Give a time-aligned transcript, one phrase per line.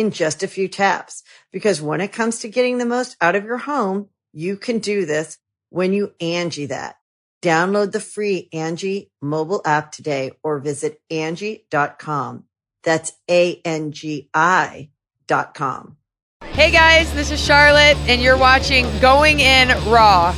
[0.00, 1.22] in just a few taps.
[1.52, 5.04] Because when it comes to getting the most out of your home, you can do
[5.04, 6.96] this when you Angie that.
[7.42, 12.44] Download the free Angie mobile app today or visit Angie.com.
[12.82, 14.90] That's A-N-G-I
[15.26, 15.96] dot com.
[16.42, 20.32] Hey guys, this is Charlotte and you're watching Going In Raw.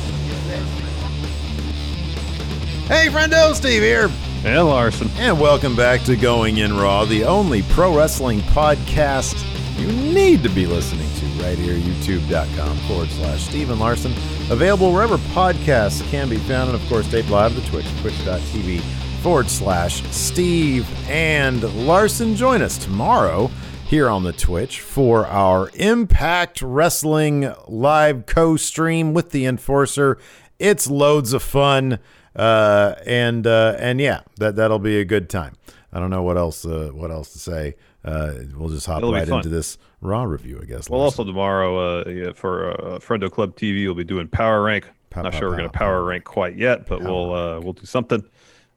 [2.85, 4.09] Hey, friendo, Steve here.
[4.45, 5.09] And Larson.
[5.17, 10.49] And welcome back to Going In Raw, the only pro wrestling podcast you need to
[10.49, 14.11] be listening to right here, youtube.com forward slash Steven Larson.
[14.49, 16.69] Available wherever podcasts can be found.
[16.69, 18.81] And of course, tape live the Twitch, twitch.tv
[19.21, 22.35] forward slash Steve and Larson.
[22.35, 23.49] Join us tomorrow
[23.87, 30.17] here on the Twitch for our Impact Wrestling live co stream with the Enforcer.
[30.59, 31.99] It's loads of fun.
[32.35, 35.53] Uh, and uh, and yeah, that that'll be a good time.
[35.93, 37.75] I don't know what else uh, what else to say.
[38.03, 40.89] Uh, we'll just hop It'll right into this Raw review, I guess.
[40.89, 41.21] Well, Larson.
[41.21, 44.89] also tomorrow uh, yeah, for uh, Friendo Club TV, we'll be doing Power Rank.
[45.11, 46.07] Pow, Not pow, sure we're going to power pow.
[46.07, 47.07] rank quite yet, but Power.
[47.11, 48.23] we'll uh, we'll do something.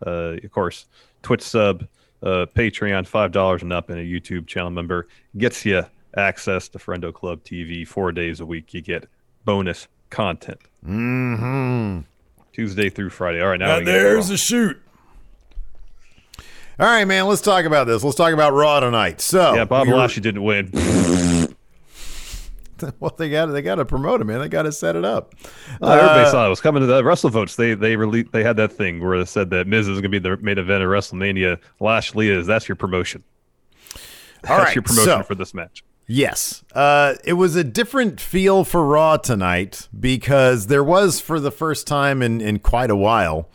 [0.06, 0.84] Uh, of course,
[1.22, 1.86] Twitch sub,
[2.22, 5.82] uh, Patreon, five dollars and up, and a YouTube channel member gets you
[6.16, 8.74] access to Friendo Club TV four days a week.
[8.74, 9.08] You get
[9.46, 12.04] bonus content Mhm.
[12.52, 13.40] Tuesday through Friday.
[13.40, 14.34] All right, now we there's Raw.
[14.34, 14.80] a shoot.
[16.78, 17.26] All right, man.
[17.26, 18.04] Let's talk about this.
[18.04, 19.20] Let's talk about Raw tonight.
[19.20, 19.64] So yeah.
[19.64, 20.70] Bob Lashley didn't win.
[23.00, 24.38] Well, they got they got to promote him, man.
[24.38, 25.34] They got to set it up.
[25.82, 26.48] Everybody Uh, saw it.
[26.48, 27.56] it was coming to the Wrestle Votes.
[27.56, 30.08] They they released they had that thing where it said that Miz is going to
[30.10, 31.58] be the main event of WrestleMania.
[31.80, 32.46] Lashley is.
[32.46, 33.24] That's your promotion.
[33.94, 34.00] All
[34.42, 35.84] That's right, your promotion so- for this match.
[36.06, 36.64] Yes.
[36.74, 41.86] Uh, it was a different feel for Raw tonight because there was, for the first
[41.86, 43.48] time in, in quite a while,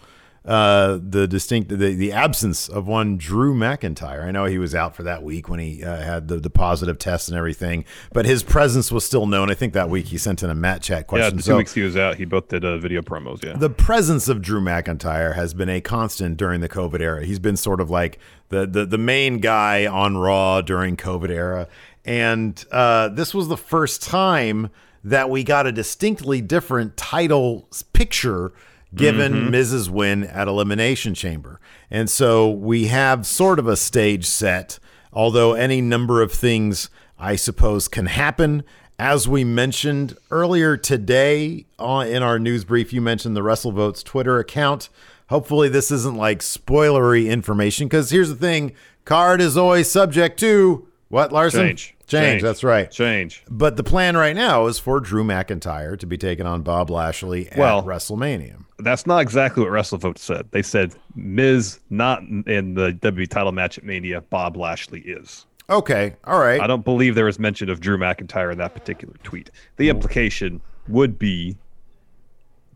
[0.43, 4.23] uh, the distinct the, the absence of one Drew McIntyre.
[4.23, 6.97] I know he was out for that week when he uh, had the, the positive
[6.97, 9.51] test and everything, but his presence was still known.
[9.51, 11.37] I think that week he sent in a Matt chat Yeah, question.
[11.37, 13.43] the two So- weeks he was out, he both did uh, video promos.
[13.43, 17.23] Yeah, the presence of Drew McIntyre has been a constant during the COVID era.
[17.23, 18.17] He's been sort of like
[18.49, 21.67] the the, the main guy on Raw during COVID era,
[22.03, 24.71] and uh, this was the first time
[25.03, 28.53] that we got a distinctly different title picture
[28.93, 31.59] given Miz's win at Elimination Chamber.
[31.89, 34.79] And so we have sort of a stage set,
[35.13, 38.63] although any number of things I suppose can happen.
[38.99, 44.37] As we mentioned earlier today uh, in our news brief, you mentioned the WrestleVotes Twitter
[44.39, 44.89] account.
[45.29, 48.73] Hopefully, this isn't like spoilery information because here's the thing
[49.05, 51.67] card is always subject to what, Larson?
[51.67, 52.91] change, Change, that's right.
[52.91, 53.43] Change.
[53.49, 57.49] But the plan right now is for Drew McIntyre to be taking on Bob Lashley
[57.49, 58.63] at Well- WrestleMania.
[58.83, 60.47] That's not exactly what WrestleVotes said.
[60.51, 64.21] They said Miz not in the WWE title match at Mania.
[64.21, 65.45] Bob Lashley is.
[65.69, 66.59] Okay, all right.
[66.59, 69.49] I don't believe there was mention of Drew McIntyre in that particular tweet.
[69.77, 71.55] The implication would be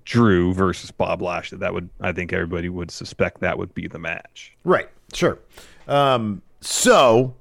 [0.06, 1.58] Drew versus Bob Lashley.
[1.58, 4.56] That would, I think, everybody would suspect that would be the match.
[4.64, 5.40] Right, sure.
[5.88, 7.36] Um, so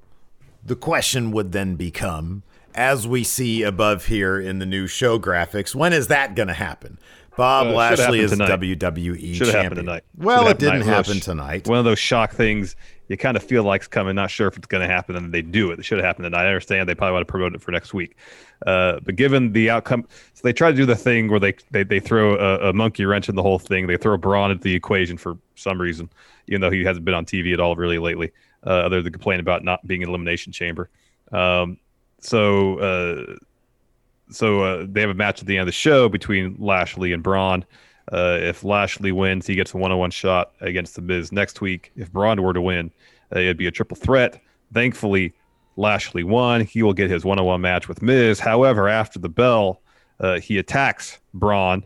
[0.65, 2.43] the question would then become,
[2.73, 6.53] as we see above here in the new show graphics, when is that going to
[6.53, 6.97] happen?
[7.37, 8.49] Bob Uh, Lashley is tonight.
[8.59, 9.75] WWE Should champion.
[9.75, 10.03] tonight.
[10.17, 10.93] Well, Should it didn't tonight.
[10.95, 11.67] happen tonight.
[11.67, 12.75] One of those shock things
[13.07, 15.41] you kind of feel like's coming, not sure if it's going to happen, and they
[15.41, 15.77] do it.
[15.79, 16.45] It should have happened tonight.
[16.45, 18.15] I understand they probably want to promote it for next week.
[18.65, 21.83] Uh, but given the outcome, so they try to do the thing where they they,
[21.83, 23.85] they throw a, a monkey wrench in the whole thing.
[23.85, 26.09] They throw Braun into the equation for some reason,
[26.47, 28.31] even though he hasn't been on TV at all really lately,
[28.65, 30.89] uh, other than complain about not being in Elimination Chamber.
[31.31, 31.77] Um,
[32.21, 33.35] so uh,
[34.29, 37.21] so uh, they have a match at the end of the show between Lashley and
[37.23, 37.65] Braun.
[38.11, 41.91] Uh, if Lashley wins, he gets a one-on-one shot against the Miz next week.
[41.95, 42.91] If Braun were to win,
[43.35, 44.41] uh, it'd be a triple threat.
[44.73, 45.33] Thankfully,
[45.77, 46.61] Lashley won.
[46.61, 48.39] He will get his one-on-one match with Miz.
[48.39, 49.81] However, after the bell,
[50.17, 51.83] Uh, he attacks Braun,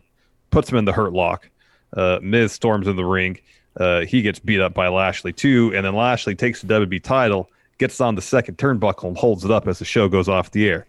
[0.50, 1.50] puts him in the hurt lock.
[1.96, 3.40] Uh, Miz storms in the ring.
[3.76, 7.50] Uh, he gets beat up by Lashley too, and then Lashley takes the WB title,
[7.78, 10.68] gets on the second turnbuckle, and holds it up as the show goes off the
[10.68, 10.86] air.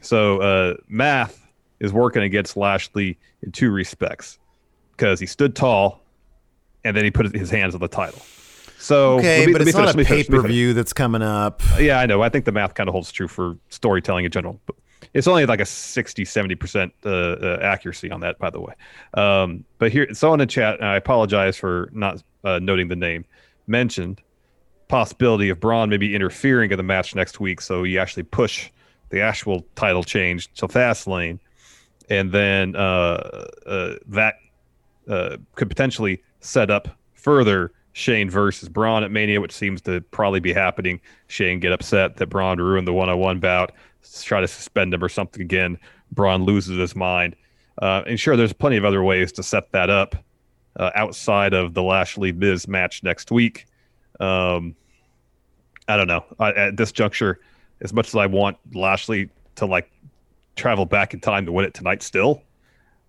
[0.00, 1.46] So uh, math
[1.80, 4.38] is working against Lashley in two respects
[4.92, 6.00] because he stood tall,
[6.84, 8.20] and then he put his hands on the title.
[8.78, 11.62] So okay, me, but it's finish, not a pay per view that's coming up.
[11.78, 12.22] Yeah, I know.
[12.22, 14.60] I think the math kind of holds true for storytelling in general.
[14.66, 14.76] But
[15.14, 18.74] it's only like a 60, 70% uh, uh, accuracy on that, by the way.
[19.14, 23.24] Um, but here, someone in chat, and I apologize for not uh, noting the name,
[23.66, 24.20] mentioned
[24.88, 27.60] possibility of Braun maybe interfering in the match next week.
[27.60, 28.70] So you actually push
[29.10, 31.38] the actual title change to Fastlane.
[32.10, 34.34] And then uh, uh, that
[35.08, 40.40] uh, could potentially set up further Shane versus Braun at Mania, which seems to probably
[40.40, 41.00] be happening.
[41.26, 43.72] Shane get upset that Braun ruined the one-on-one bout,
[44.22, 45.78] try to suspend him or something again.
[46.12, 47.34] Braun loses his mind.
[47.82, 50.16] Uh, and sure, there's plenty of other ways to set that up
[50.76, 53.66] uh, outside of the Lashley Miz match next week.
[54.20, 54.74] Um,
[55.88, 56.24] I don't know.
[56.38, 57.40] I, at this juncture,
[57.80, 59.90] as much as I want Lashley to like
[60.56, 62.42] travel back in time to win it tonight, still,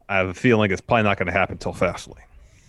[0.07, 2.15] I have a feeling it's probably not going to happen until Fastlane.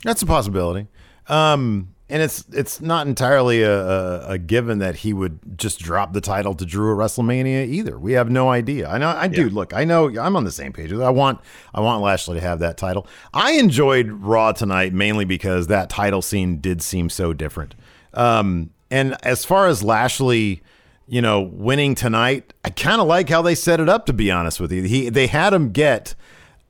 [0.05, 0.89] That's a possibility.
[1.29, 6.13] Um, and it's it's not entirely a, a, a, given that he would just drop
[6.13, 7.99] the title to Drew at WrestleMania either.
[7.99, 8.89] We have no idea.
[8.89, 9.47] I know I do.
[9.47, 9.55] Yeah.
[9.55, 10.93] Look, I know I'm on the same page.
[10.93, 11.41] I want
[11.73, 13.07] I want Lashley to have that title.
[13.33, 17.77] I enjoyed Raw tonight mainly because that title scene did seem so different.
[18.13, 20.63] Um, and as far as Lashley,
[21.11, 24.07] you know, winning tonight, I kind of like how they set it up.
[24.07, 26.15] To be honest with you, he they had him get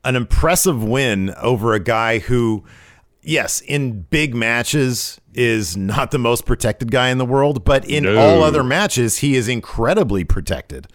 [0.03, 2.65] an impressive win over a guy who
[3.21, 8.03] yes, in big matches is not the most protected guy in the world, but in
[8.03, 8.17] no.
[8.17, 10.87] all other matches, he is incredibly protected.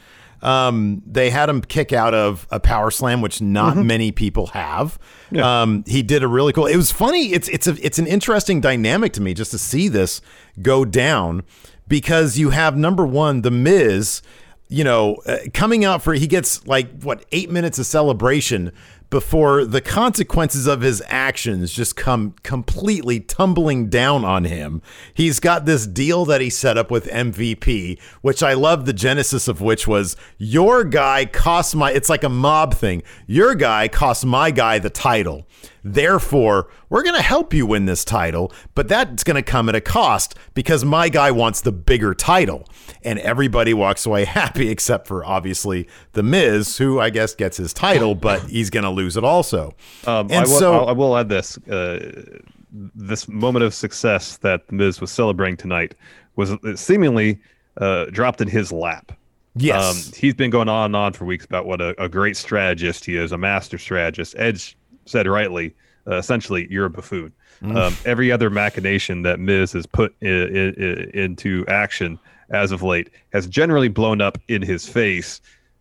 [0.43, 3.87] Um, they had him kick out of a power slam, which not mm-hmm.
[3.87, 4.99] many people have.
[5.31, 5.63] Yeah.
[5.63, 6.67] Um, he did a really cool.
[6.67, 7.33] It was funny.
[7.33, 10.21] It's it's a it's an interesting dynamic to me just to see this
[10.61, 11.45] go down
[11.89, 14.23] because you have number one, the Miz,
[14.69, 18.73] you know, uh, coming out for he gets like what eight minutes of celebration
[19.09, 24.83] before the consequences of his actions just come completely tumbling down on him.
[25.15, 29.47] He's got this deal that he set up with MVP, which I love the genesis
[29.47, 33.03] of which was your guy cost my it's like a mob thing.
[33.27, 35.47] Your guy cost my guy the title.
[35.89, 39.77] Therefore, we're going to help you win this title, but that's going to come at
[39.77, 42.67] a cost because my guy wants the bigger title.
[43.05, 47.73] And everybody walks away happy except for obviously The Miz, who I guess gets his
[47.73, 49.75] title, but he's going to lose it also.
[50.09, 51.57] Um, and I will, so I will add this.
[51.69, 52.41] Uh,
[52.73, 55.95] this moment of success that The Miz was celebrating tonight
[56.35, 57.41] was seemingly
[57.77, 59.13] uh, dropped in his lap.
[59.55, 60.09] Yes.
[60.09, 63.05] Um, he's been going on and on for weeks about what a, a great strategist
[63.05, 64.35] he is, a master strategist.
[64.37, 65.75] Edge said rightly,
[66.07, 67.33] uh, essentially, you're a buffoon.
[67.63, 67.77] Mm.
[67.77, 72.19] Um, every other machination that Miz has put I- I- into action
[72.51, 75.41] as of late has generally blown up in his face.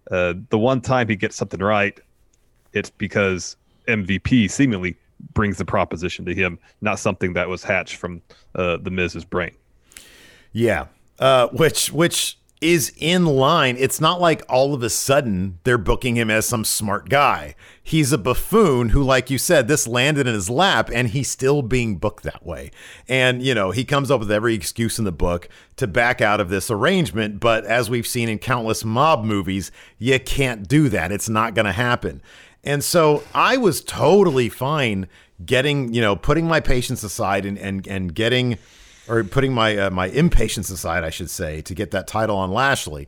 [0.10, 2.00] Uh, the one time he gets something right,
[2.74, 3.58] it's because
[3.88, 4.96] MVP seemingly
[5.34, 8.22] brings the proposition to him, not something that was hatched from
[8.56, 9.52] uh, the Miz's brain.
[10.54, 10.86] Yeah,
[11.20, 13.76] uh, which which is in line.
[13.78, 17.56] It's not like all of a sudden they're booking him as some smart guy.
[17.82, 21.62] He's a buffoon who, like you said, this landed in his lap and he's still
[21.62, 22.72] being booked that way.
[23.08, 26.42] And, you know, he comes up with every excuse in the book to back out
[26.42, 27.40] of this arrangement.
[27.40, 31.12] But as we've seen in countless mob movies, you can't do that.
[31.12, 32.22] It's not going to happen.
[32.64, 35.08] And so I was totally fine
[35.46, 38.58] getting, you know, putting my patience aside and, and, and getting
[39.08, 42.52] or putting my uh, my impatience aside, I should say, to get that title on
[42.52, 43.08] Lashley,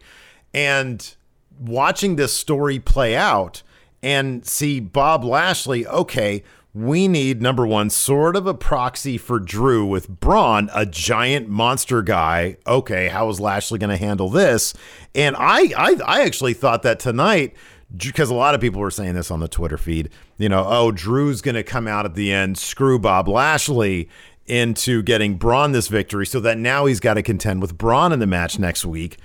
[0.54, 1.16] and
[1.60, 3.64] watching this story play out
[4.04, 5.88] and see Bob Lashley.
[5.88, 11.50] Okay, we need number one, sort of a proxy for Drew with Braun, a giant
[11.50, 12.58] monster guy.
[12.68, 14.74] Okay, how is Lashley going to handle this?
[15.16, 17.56] And I, I, I actually thought that tonight
[17.96, 20.92] because a lot of people were saying this on the Twitter feed, you know, oh,
[20.92, 24.10] Drew's going to come out at the end, screw Bob Lashley
[24.48, 28.20] into getting Braun this victory so that now he's got to contend with Braun in
[28.20, 29.18] the match next week.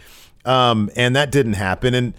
[0.44, 1.94] Um, and that didn't happen.
[1.94, 2.14] And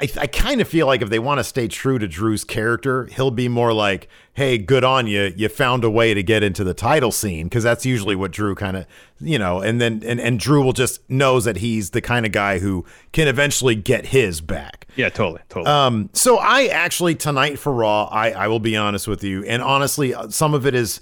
[0.00, 3.06] I, I kind of feel like if they want to stay true to Drew's character,
[3.06, 5.32] he'll be more like, hey, good on you.
[5.36, 7.50] You found a way to get into the title scene.
[7.50, 8.86] Cause that's usually what Drew kind of,
[9.20, 12.32] you know, and then, and, and Drew will just knows that he's the kind of
[12.32, 14.86] guy who can eventually get his back.
[14.94, 15.42] Yeah, totally.
[15.48, 15.74] Totally.
[15.74, 19.44] Um, so I actually, tonight for Raw, I, I will be honest with you.
[19.44, 21.00] And honestly, uh, some of it is,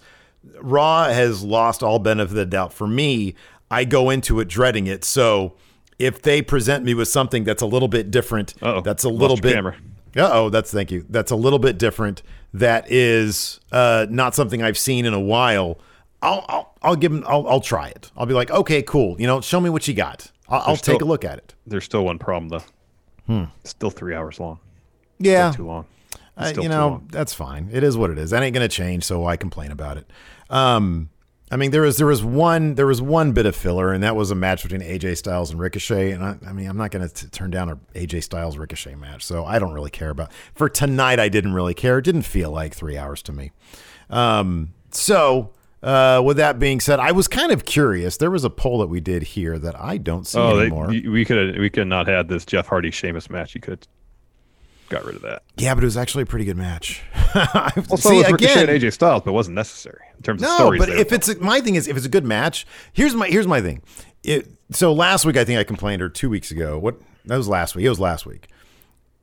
[0.60, 3.34] Raw has lost all benefit of the doubt for me.
[3.70, 5.04] I go into it dreading it.
[5.04, 5.54] So
[5.98, 8.80] if they present me with something that's a little bit different, Uh-oh.
[8.80, 9.54] that's a little bit.
[9.54, 9.76] Camera.
[10.16, 11.04] Uh oh, that's thank you.
[11.10, 12.22] That's a little bit different.
[12.54, 15.78] That is uh, not something I've seen in a while.
[16.22, 17.22] I'll I'll, I'll give him.
[17.26, 18.10] I'll, I'll try it.
[18.16, 19.20] I'll be like, okay, cool.
[19.20, 20.30] You know, show me what you got.
[20.48, 21.54] I'll, I'll still- take a look at it.
[21.66, 23.44] There's still one problem though.
[23.60, 24.58] It's still three hours long.
[25.18, 25.84] Yeah, Too long.
[26.36, 27.68] I- you know, that's fine.
[27.72, 28.30] It is what it is.
[28.30, 30.06] That ain't gonna change, so I complain about it?
[30.50, 31.10] Um,
[31.50, 34.16] I mean, there was there was one there was one bit of filler, and that
[34.16, 36.10] was a match between AJ Styles and Ricochet.
[36.10, 39.44] And I, I mean, I'm not gonna turn down a AJ Styles Ricochet match, so
[39.44, 40.32] I don't really care about.
[40.54, 41.98] For tonight, I didn't really care.
[41.98, 43.52] It didn't feel like three hours to me.
[44.10, 45.52] Um, so.
[45.82, 48.16] Uh, with that being said, I was kind of curious.
[48.16, 50.86] There was a poll that we did here that I don't see Oh, anymore.
[50.88, 53.54] y- we could we could not had this Jeff Hardy Sheamus match.
[53.54, 53.86] You could
[54.88, 55.42] got rid of that.
[55.56, 57.02] yeah, but it was actually a pretty good match.
[57.90, 60.48] Also, see, with Ricochet again, and AJ Styles, but it wasn't necessary in terms of
[60.48, 63.28] No, but if it's a, my thing is if it's a good match, here's my
[63.28, 63.82] here's my thing.
[64.22, 66.78] It, so last week I think I complained or two weeks ago.
[66.78, 67.84] What that was last week.
[67.84, 68.48] It was last week.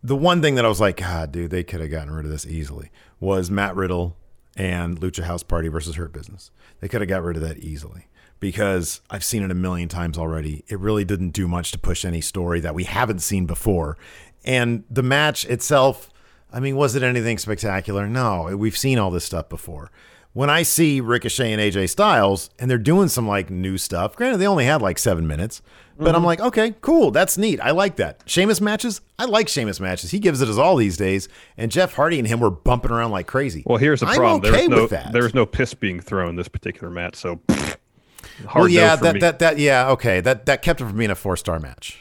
[0.03, 2.31] The one thing that I was like, God, dude, they could have gotten rid of
[2.31, 4.15] this easily was Matt Riddle
[4.55, 6.51] and Lucha House Party versus Hurt Business.
[6.81, 8.07] They could have got rid of that easily
[8.39, 10.65] because I've seen it a million times already.
[10.67, 13.97] It really didn't do much to push any story that we haven't seen before.
[14.43, 16.09] And the match itself,
[16.51, 18.07] I mean, was it anything spectacular?
[18.07, 19.91] No, we've seen all this stuff before.
[20.33, 24.37] When I see Ricochet and AJ Styles and they're doing some like new stuff, granted,
[24.37, 25.61] they only had like seven minutes,
[25.97, 26.25] but I'm mhm.
[26.25, 27.11] like, okay, cool.
[27.11, 27.59] That's neat.
[27.61, 28.23] I like that.
[28.25, 30.09] Sheamus matches, I like Sheamus matches.
[30.09, 31.29] He gives it his all these days.
[31.55, 33.63] And Jeff Hardy and him were bumping around like crazy.
[33.65, 34.53] well, here's the I'm problem.
[34.53, 35.11] okay there was no with that.
[35.11, 37.15] there was no piss being thrown this particular match.
[37.15, 37.75] So hard
[38.55, 40.19] well, yeah, no that, that, that, yeah, okay.
[40.19, 41.99] That, that kept it from being a four star match.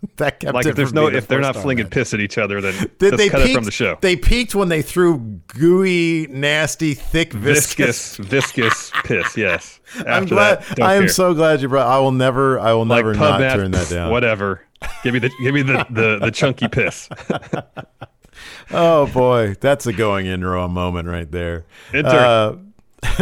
[0.16, 1.92] that kept like if there's no if they're not flinging match.
[1.92, 3.98] piss at each other, then They, let's they cut peaked, it from the show.
[4.00, 8.16] They peaked when they threw gooey, nasty, thick, viscous.
[8.16, 9.36] viscous, viscous piss.
[9.36, 9.80] Yes.
[9.96, 10.62] After I'm glad.
[10.62, 11.08] That, I am care.
[11.08, 11.86] so glad you brought.
[11.86, 12.58] I will never.
[12.60, 14.10] I will like never not turn that down.
[14.10, 14.62] Whatever.
[15.02, 17.08] Give me the give me the the, the chunky piss.
[18.70, 21.64] Oh boy, that's a going in raw moment right there.
[21.92, 22.08] Enter.
[22.08, 22.56] Uh,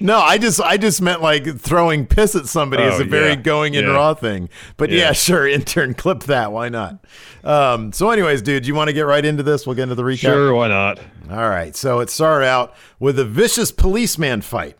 [0.00, 3.30] no, I just I just meant like throwing piss at somebody is Oh, a very
[3.30, 3.34] yeah.
[3.36, 3.90] going in Yeah.
[3.92, 4.48] raw thing.
[4.76, 4.98] But yeah.
[5.06, 5.12] Yeah.
[5.12, 6.52] sure, intern, clip that.
[6.52, 7.04] Why not?
[7.42, 9.66] Um, so, anyways, dude, you want to get right into this?
[9.66, 10.18] We'll get into the recap.
[10.18, 11.00] Sure, why not?
[11.30, 11.74] All right.
[11.74, 14.76] So it started out with a vicious policeman fight.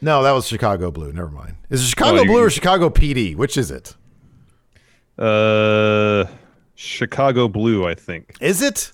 [0.00, 1.10] No, that was Chicago Blue.
[1.12, 1.54] Never mind.
[1.70, 3.34] Is it Chicago Oh, Blue or Chicago PD?
[3.34, 3.94] Which is it?
[5.18, 6.24] Uh,
[6.74, 8.36] Chicago Blue, I think.
[8.40, 8.92] Is it?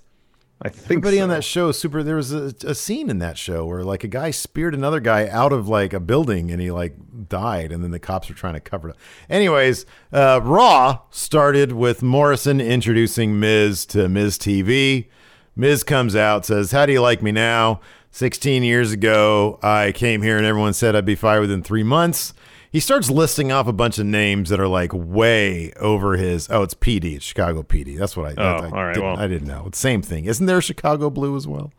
[0.62, 1.22] I think Everybody so.
[1.22, 2.02] on that show, super.
[2.02, 5.26] There was a, a scene in that show where like a guy speared another guy
[5.28, 6.96] out of like a building and he like
[7.28, 8.92] died, and then the cops were trying to cover it.
[8.92, 8.98] up.
[9.30, 15.08] Anyways, uh, Raw started with Morrison introducing Miz to Miz TV.
[15.56, 17.80] Miz comes out, says, "How do you like me now?"
[18.12, 22.34] 16 years ago, I came here and everyone said I'd be fired within three months.
[22.72, 26.48] He starts listing off a bunch of names that are like way over his.
[26.50, 27.16] Oh, it's PD.
[27.16, 27.98] It's Chicago PD.
[27.98, 28.40] That's what I.
[28.40, 29.18] Oh, I, all right, Didn't, well.
[29.18, 29.64] I didn't know.
[29.66, 30.26] It's same thing.
[30.26, 31.72] Isn't there a Chicago Blue as well?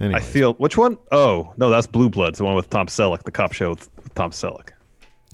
[0.00, 0.98] I feel which one?
[1.12, 4.12] Oh no, that's Blue Bloods, the one with Tom Selleck, the cop show with with
[4.14, 4.70] Tom Selleck.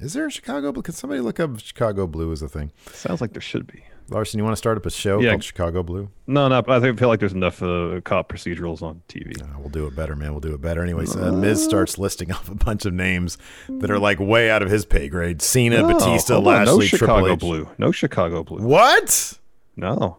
[0.02, 0.82] is there a Chicago Blue?
[0.82, 2.70] Can somebody look up Chicago Blue as a thing?
[2.92, 3.82] Sounds like there should be.
[4.10, 5.30] Larson, you want to start up a show Yeah.
[5.30, 6.10] called Chicago Blue?
[6.26, 9.40] No, no, I think I feel like there's enough uh, cop procedurals on TV.
[9.40, 10.32] Uh, we'll do it better, man.
[10.32, 10.82] We'll do it better.
[10.82, 13.38] Anyways, uh, Miz starts listing off a bunch of names
[13.68, 15.40] that are like way out of his pay grade.
[15.40, 17.38] Cena, No, Batista, on, Lashley, no Chicago Triple H.
[17.38, 18.62] Blue, no Chicago Blue.
[18.62, 19.38] What?
[19.76, 20.18] No,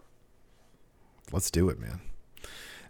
[1.33, 2.01] Let's do it, man.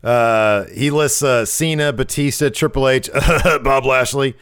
[0.03, 3.10] Uh, he lists uh, Cena, Batista, Triple H,
[3.63, 4.36] Bob Lashley,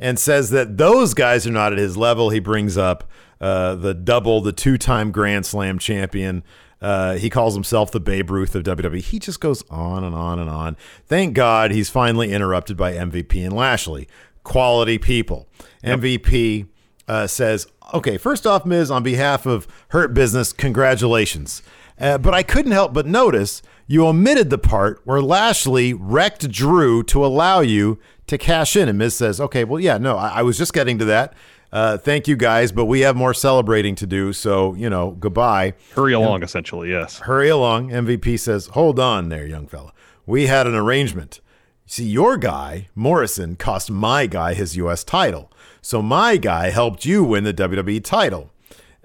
[0.00, 2.30] and says that those guys are not at his level.
[2.30, 3.08] He brings up
[3.44, 6.42] uh, the double, the two time Grand Slam champion.
[6.80, 9.02] Uh, he calls himself the Babe Ruth of WWE.
[9.02, 10.78] He just goes on and on and on.
[11.04, 14.08] Thank God he's finally interrupted by MVP and Lashley.
[14.44, 15.46] Quality people.
[15.82, 16.68] MVP
[17.06, 21.62] uh, says, okay, first off, Miz, on behalf of Hurt Business, congratulations.
[22.00, 27.02] Uh, but I couldn't help but notice you omitted the part where Lashley wrecked Drew
[27.04, 28.88] to allow you to cash in.
[28.88, 31.34] And Miz says, okay, well, yeah, no, I, I was just getting to that.
[31.74, 34.32] Uh, thank you guys, but we have more celebrating to do.
[34.32, 35.74] So, you know, goodbye.
[35.96, 36.44] hurry along.
[36.44, 37.18] Essentially, yes.
[37.18, 37.90] Hurry along.
[37.90, 39.92] MVP says, Hold on there, young fella.
[40.24, 41.40] We had an arrangement.
[41.84, 45.02] See, your guy, Morrison, cost my guy his U.S.
[45.02, 45.50] title.
[45.82, 48.52] So my guy helped you win the WWE title.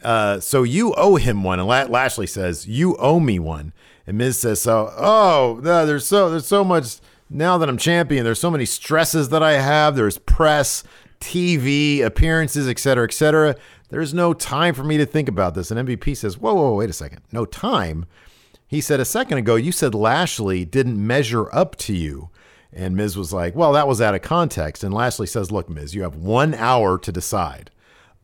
[0.04, 1.60] Uh, so you owe him one.
[1.60, 3.74] And Lashley says, You owe me one.
[4.06, 7.00] And Miz says, So, oh, there's so there's so much
[7.30, 9.96] now that I'm champion, there's so many stresses that I have.
[9.96, 10.84] There's press,
[11.20, 13.56] TV, appearances, et cetera, et cetera.
[13.90, 15.72] There's no time for me to think about this.
[15.72, 17.22] And MVP says, Whoa, whoa, wait a second.
[17.32, 18.06] No time.
[18.68, 22.30] He said a second ago, you said Lashley didn't measure up to you.
[22.72, 24.84] And Miz was like, well, that was out of context.
[24.84, 27.72] And Lashley says, look, Miz, you have one hour to decide.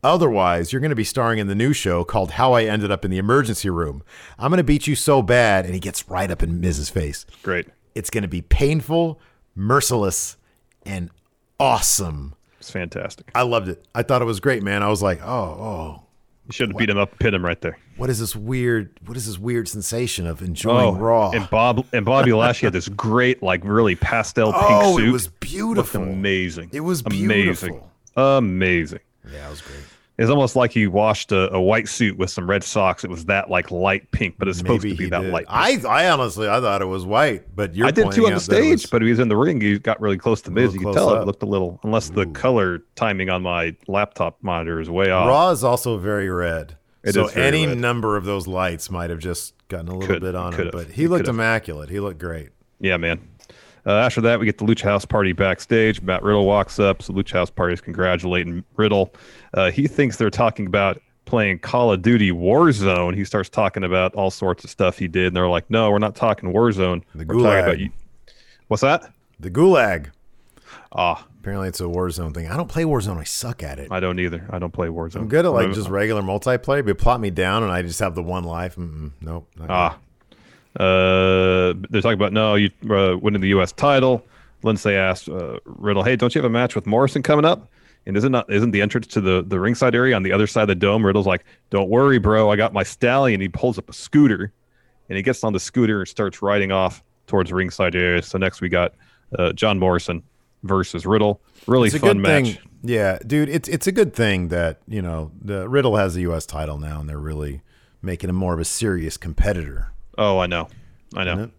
[0.04, 3.04] Otherwise, you're going to be starring in the new show called How I Ended Up
[3.04, 4.04] in the Emergency Room.
[4.38, 5.64] I'm going to beat you so bad.
[5.64, 7.26] And he gets right up in Miz's face.
[7.42, 7.66] Great.
[7.96, 9.20] It's going to be painful,
[9.56, 10.36] merciless,
[10.84, 11.10] and
[11.58, 12.36] awesome.
[12.66, 13.30] It's fantastic.
[13.32, 13.86] I loved it.
[13.94, 14.82] I thought it was great, man.
[14.82, 16.02] I was like, oh, oh,
[16.48, 17.78] You should have beat him up, pin him right there.
[17.96, 18.90] what is this weird?
[19.06, 21.28] What is this weird sensation of enjoying oh, Raw?
[21.28, 25.08] Oh, And Bob and Bobby Lashley had this great, like really pastel pink oh, suit.
[25.08, 26.02] it was Looked beautiful.
[26.02, 26.70] amazing.
[26.72, 27.80] It was amazing.
[28.16, 28.98] Amazing.
[29.32, 29.78] Yeah, it was great.
[30.18, 33.04] It's almost like he washed a, a white suit with some red socks.
[33.04, 35.32] It was that like light pink, but it's supposed Maybe to be that did.
[35.32, 35.46] light.
[35.46, 35.84] Pink.
[35.84, 38.36] I, I honestly, I thought it was white, but you're I did too on the
[38.36, 39.60] out that it stage, was- but he was in the ring.
[39.60, 41.22] He got really close to little You could tell up.
[41.22, 45.28] it looked a little, unless the color timing on my laptop monitor is way off.
[45.28, 46.76] Raw is also very red.
[47.04, 47.76] It so very any red.
[47.78, 50.88] number of those lights might have just gotten a little Could- bit on him, but
[50.88, 51.90] he looked immaculate.
[51.90, 52.48] He looked great.
[52.80, 53.20] Yeah, man.
[53.86, 56.02] Uh, after that, we get the Lucha House Party backstage.
[56.02, 57.02] Matt Riddle walks up.
[57.02, 59.14] So Lucha House Party is congratulating Riddle.
[59.54, 63.14] Uh, he thinks they're talking about playing Call of Duty Warzone.
[63.14, 65.98] He starts talking about all sorts of stuff he did, and they're like, "No, we're
[65.98, 67.02] not talking Warzone.
[67.14, 67.62] The we're talking Gulag.
[67.64, 67.90] about you."
[68.68, 69.10] What's that?
[69.38, 70.10] The Gulag.
[70.92, 72.48] Ah, Apparently, it's a Warzone thing.
[72.48, 73.18] I don't play Warzone.
[73.18, 73.92] I suck at it.
[73.92, 74.44] I don't either.
[74.50, 75.16] I don't play Warzone.
[75.20, 78.16] I'm good at like just regular multiplayer, but plot me down and I just have
[78.16, 78.74] the one life.
[78.74, 79.48] Mm-mm, nope.
[79.68, 79.96] Ah.
[80.78, 83.72] Uh, they're talking about no, you uh, winning the U.S.
[83.72, 84.24] title.
[84.62, 87.70] Lindsay asked uh, Riddle, "Hey, don't you have a match with Morrison coming up?
[88.06, 90.62] And isn't not isn't the entrance to the the ringside area on the other side
[90.62, 92.50] of the dome?" Riddle's like, "Don't worry, bro.
[92.50, 94.52] I got my stallion." He pulls up a scooter,
[95.08, 98.22] and he gets on the scooter and starts riding off towards ringside area.
[98.22, 98.94] So next we got
[99.38, 100.22] uh, John Morrison
[100.62, 101.40] versus Riddle.
[101.66, 102.44] Really it's fun match.
[102.44, 102.58] thing.
[102.82, 106.46] Yeah, dude, it's it's a good thing that you know the Riddle has the U.S.
[106.46, 107.62] title now, and they're really
[108.02, 109.92] making him more of a serious competitor.
[110.18, 110.68] Oh, I know,
[111.14, 111.50] I know.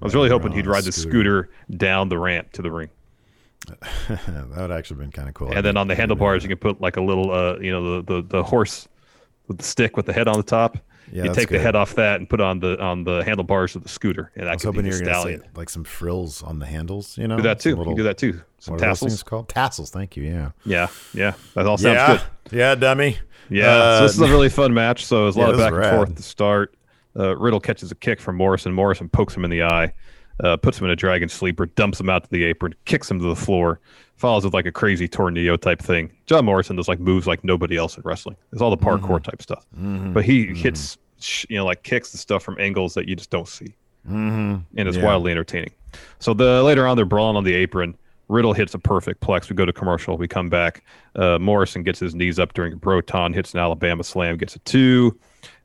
[0.00, 2.90] I was really hoping he'd ride the scooter down the ramp to the ring.
[4.08, 5.52] that would actually been kind of cool.
[5.52, 8.14] and then on the handlebars you can put like a little uh you know the
[8.14, 8.88] the, the horse
[9.46, 10.78] with the stick with the head on the top
[11.12, 13.84] Yeah, you take the head off that and put on the on the handlebars of
[13.84, 15.40] the scooter and that I was could hoping be you the were going to stallion
[15.42, 17.16] say like some frills on the handles.
[17.16, 18.98] You know, do that too you little- can do that too some What are those
[19.00, 19.48] things tassels called?
[19.48, 19.90] Tassels.
[19.90, 20.24] Thank you.
[20.24, 20.50] Yeah.
[20.64, 22.22] yeah yeah that all sounds yeah.
[22.48, 23.18] good Yeah, dummy.
[23.48, 25.54] yeah Uh, so this is a really fun match so it was a yeah, lot
[25.54, 26.74] of back and forth to start
[27.18, 29.92] uh, riddle catches a kick from morrison morrison pokes him in the eye
[30.42, 33.18] uh, puts him in a dragon sleeper dumps him out to the apron kicks him
[33.18, 33.80] to the floor
[34.16, 37.76] follows with like a crazy tornado type thing john morrison does like moves like nobody
[37.76, 39.30] else in wrestling it's all the parkour Mm-hmm.
[39.30, 39.66] type stuff
[40.14, 40.96] but he hits
[41.48, 43.74] you know like kicks the stuff from angles that you just don't see
[44.08, 44.56] Mm-hmm.
[44.76, 45.04] and it's Yeah.
[45.04, 45.70] wildly entertaining.
[46.18, 47.96] So the later on, they're brawling on the apron.
[48.26, 49.48] Riddle hits a perfect plex.
[49.48, 50.16] We go to commercial.
[50.16, 50.82] We come back.
[51.14, 54.58] Uh, Morrison gets his knees up during a Broton, hits an Alabama slam, gets a
[54.58, 55.16] two.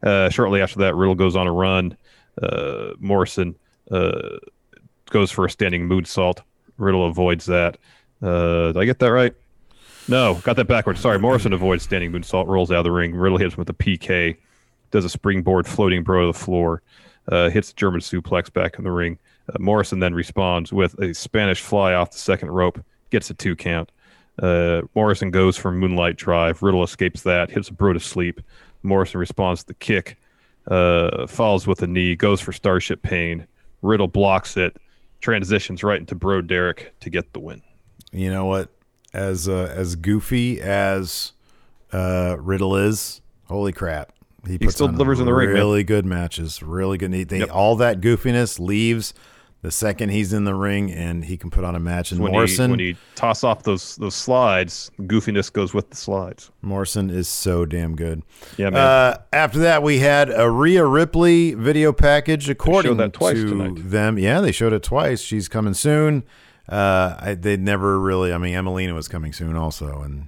[0.04, 1.98] Uh, shortly after that, Riddle goes on a run.
[2.42, 3.56] Uh, Morrison
[3.92, 4.38] uh,
[5.10, 6.40] goes for a standing moonsault.
[6.78, 7.78] Riddle avoids that.
[8.22, 9.34] Uh, did I get that right?
[10.08, 11.00] No, got that backwards.
[11.00, 13.14] Sorry, Morrison avoids standing moonsault, rolls out of the ring.
[13.14, 14.38] Riddle hits him with a PK,
[14.92, 16.82] does a springboard floating bro to the floor,
[17.30, 19.20] uh, hits the German suplex back in the ring.
[19.60, 23.92] Morrison then responds with a Spanish fly off the second rope, gets a two count.
[24.42, 26.62] Uh, Morrison goes for Moonlight Drive.
[26.62, 28.42] Riddle escapes that, hits a bro to sleep.
[28.84, 30.18] Morrison responds to the kick,
[30.68, 33.48] uh, falls with a knee, goes for Starship Pain.
[33.82, 34.78] Riddle blocks it,
[35.22, 37.62] transitions right into Bro Derek to get the win.
[38.12, 38.70] You know what?
[39.14, 41.34] As uh, as goofy as
[41.94, 44.14] uh, Riddle is, holy crap,
[44.46, 45.56] he, puts still on delivers in the ring, man.
[45.56, 46.62] Really good matches.
[46.62, 47.12] Really good.
[47.12, 47.50] They, Yep.
[47.52, 49.14] All that goofiness leaves
[49.62, 52.12] the second he's in the ring, and he can put on a match.
[52.12, 55.98] And When Morrison, he, when he toss off those those slides, goofiness goes with the
[55.98, 56.52] slides.
[56.62, 58.24] Morrison is so damn good.
[58.58, 58.82] Yeah, man.
[58.82, 62.50] Uh, after that, we had a Rhea Ripley video package.
[62.50, 63.90] According that twice to tonight.
[63.90, 65.22] them, yeah, they showed it twice.
[65.22, 66.24] She's coming soon.
[66.70, 68.32] Uh, I, they never really.
[68.32, 70.28] I mean, Emmalina was coming soon also, and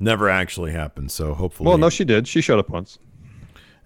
[0.00, 1.10] never actually happened.
[1.10, 2.26] So hopefully, well, no, she did.
[2.26, 2.98] She showed up once.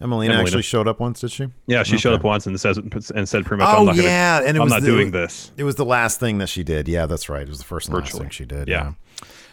[0.03, 0.41] Emmalina, Emmalina.
[0.41, 1.21] actually showed up once.
[1.21, 1.47] Did she?
[1.67, 4.09] Yeah, she showed up once and says and said pretty much, Oh "I'm not gonna,
[4.09, 6.49] yeah, and it I'm was not the- doing this." It was the last thing that
[6.49, 6.88] she did.
[6.88, 7.43] Yeah, that's right.
[7.43, 8.69] It was the first and last thing she did.
[8.69, 8.93] Yeah.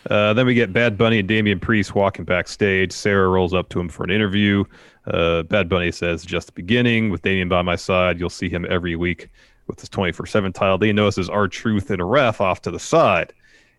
[0.09, 2.91] Uh, then we get Bad Bunny and Damian Priest walking backstage.
[2.91, 4.63] Sarah rolls up to him for an interview.
[5.05, 7.09] Uh, Bad Bunny says, "Just the beginning.
[7.09, 9.29] With Damian by my side, you'll see him every week
[9.67, 13.33] with his 24/7 title." Then he notices R-Truth and a ref off to the side,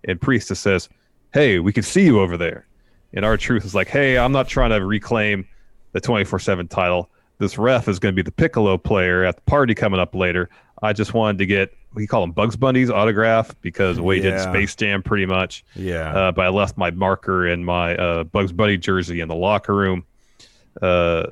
[0.04, 0.88] and Priest says,
[1.32, 2.66] "Hey, we can see you over there."
[3.14, 5.46] And R-Truth is like, "Hey, I'm not trying to reclaim
[5.92, 7.10] the 24/7 title.
[7.38, 10.50] This ref is going to be the Piccolo player at the party coming up later.
[10.82, 14.40] I just wanted to get we call him Bugs Bunny's autograph because the way did
[14.40, 15.64] Space Jam pretty much.
[15.74, 16.14] Yeah.
[16.14, 19.74] Uh, but I left my marker and my uh, Bugs Bunny jersey in the locker
[19.74, 20.04] room.
[20.80, 21.26] Uh,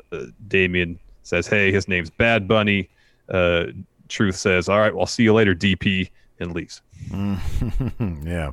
[0.49, 2.89] Damian says, "Hey, his name's Bad Bunny."
[3.29, 3.67] Uh,
[4.09, 6.83] Truth says, "All right, well, I'll see you later, DP." and leaves.
[7.11, 8.53] yeah.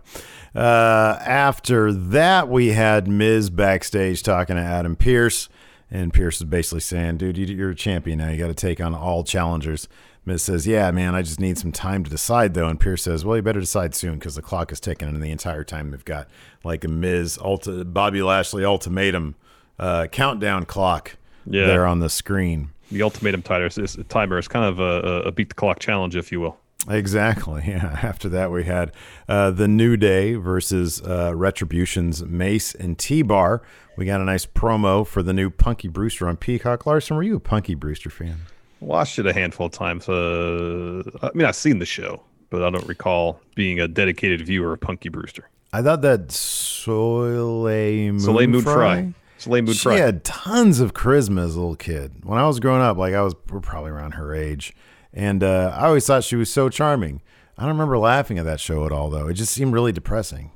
[0.55, 5.49] Uh, after that, we had Miz backstage talking to Adam Pearce,
[5.91, 8.29] and Pearce is basically saying, "Dude, you, you're a champion now.
[8.29, 9.87] You got to take on all challengers."
[10.25, 13.23] Miz says, "Yeah, man, I just need some time to decide, though." And Pearce says,
[13.23, 16.03] "Well, you better decide soon because the clock is ticking, and the entire time they've
[16.05, 16.27] got
[16.63, 19.35] like a Miz, ulti- Bobby Lashley ultimatum
[19.77, 21.67] uh, countdown clock Yeah.
[21.67, 25.49] there on the screen." The ultimatum timer is, timer is kind of a, a beat
[25.49, 26.57] the clock challenge, if you will.
[26.87, 27.63] Exactly.
[27.67, 27.99] Yeah.
[28.03, 28.91] After that, we had
[29.27, 33.61] uh, the New Day versus uh, Retribution's Mace and T Bar.
[33.97, 36.85] We got a nice promo for the new Punky Brewster on Peacock.
[36.85, 38.37] Larson, were you a Punky Brewster fan?
[38.81, 40.07] Watched it a handful of times.
[40.07, 44.73] Uh, I mean, I've seen the show, but I don't recall being a dedicated viewer
[44.73, 45.49] of Punky Brewster.
[45.73, 49.13] I thought that Soleil Moon, Soleil Moon Frye, Frye.
[49.37, 49.97] Soleil Moon she Frye.
[49.97, 52.23] had tons of charisma as a little kid.
[52.23, 54.73] When I was growing up, like I was we're probably around her age,
[55.15, 57.21] and uh, I always thought she was so charming.
[57.57, 59.27] I don't remember laughing at that show at all, though.
[59.27, 60.51] It just seemed really depressing.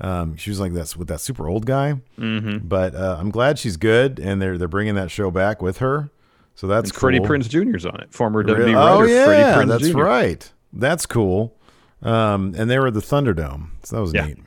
[0.00, 2.66] Um, she was like that with that super old guy, mm-hmm.
[2.66, 6.10] but uh, I'm glad she's good, and they're they're bringing that show back with her.
[6.56, 7.28] So that's And Freddie cool.
[7.28, 8.12] Prinze Jr.'s on it.
[8.12, 8.72] Former Really?
[8.72, 10.02] WWE writer Oh yeah, Freddie Prinze that's Jr.
[10.02, 10.52] right.
[10.72, 11.56] That's cool.
[12.02, 14.26] Um, and they were at the Thunderdome, so that was Yeah.
[14.26, 14.38] neat.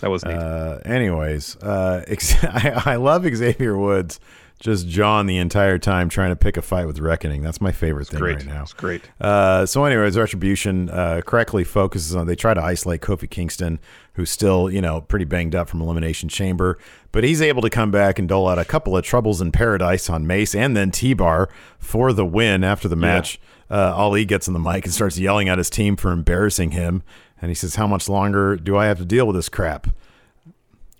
[0.00, 0.34] That was neat.
[0.34, 2.04] Uh, anyways, uh,
[2.42, 4.20] I, I love Xavier Woods
[4.60, 7.40] just jawing the entire time trying to pick a fight with Reckoning.
[7.40, 8.36] That's my favorite thing great.
[8.36, 8.62] right now.
[8.62, 9.02] It's great.
[9.18, 12.26] Uh, so, anyways, Retribution uh, correctly focuses on.
[12.26, 13.80] They try to isolate Kofi Kingston,
[14.14, 16.78] who's still, you know, pretty banged up from Elimination Chamber,
[17.10, 20.10] but he's able to come back and dole out a couple of troubles in paradise
[20.10, 22.62] on Mace and then T Bar for the win.
[22.62, 25.96] After the match, uh, Ali gets on the mic and starts yelling at his team
[25.96, 27.02] for embarrassing him,
[27.40, 29.86] and he says, "How much longer do I have to deal with this crap?"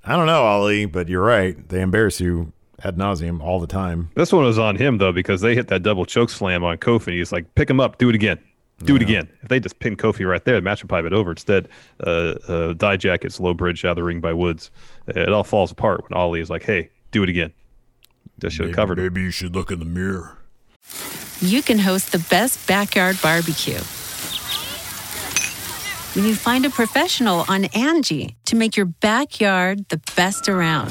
[0.03, 1.68] I don't know, Ali, but you're right.
[1.68, 4.11] They embarrass you ad nauseum all the time.
[4.14, 7.12] This one was on him though because they hit that double choke slam on Kofi.
[7.19, 8.38] He's like, pick him up, do it again,
[8.85, 9.29] do it again.
[9.43, 11.31] If they just pin Kofi right there, the match would probably been over.
[11.33, 11.69] Instead,
[12.07, 14.71] uh, uh, Dijak gets low bridge out of the ring by Woods.
[15.07, 17.53] It all falls apart when Ali is like, hey, do it again.
[18.40, 18.97] Just should have covered.
[18.97, 20.38] Maybe you should look in the mirror.
[21.40, 23.81] you can host the best backyard barbecue.
[26.14, 30.90] When you find a professional on Angie to make your backyard the best around.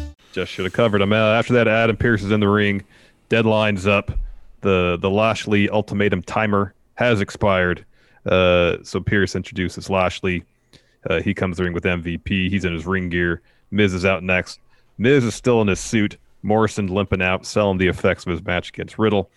[0.31, 1.11] Just should have covered him.
[1.13, 2.83] Uh, after that, Adam Pearce is in the ring.
[3.29, 4.11] Deadline's up.
[4.61, 7.85] The the Lashley ultimatum timer has expired.
[8.25, 10.43] Uh, so Pearce introduces Lashley.
[11.09, 12.49] Uh, he comes ring with MVP.
[12.49, 13.41] He's in his ring gear.
[13.71, 14.59] Miz is out next.
[14.97, 16.17] Miz is still in his suit.
[16.43, 19.29] Morrison limping out, selling the effects of his match against Riddle.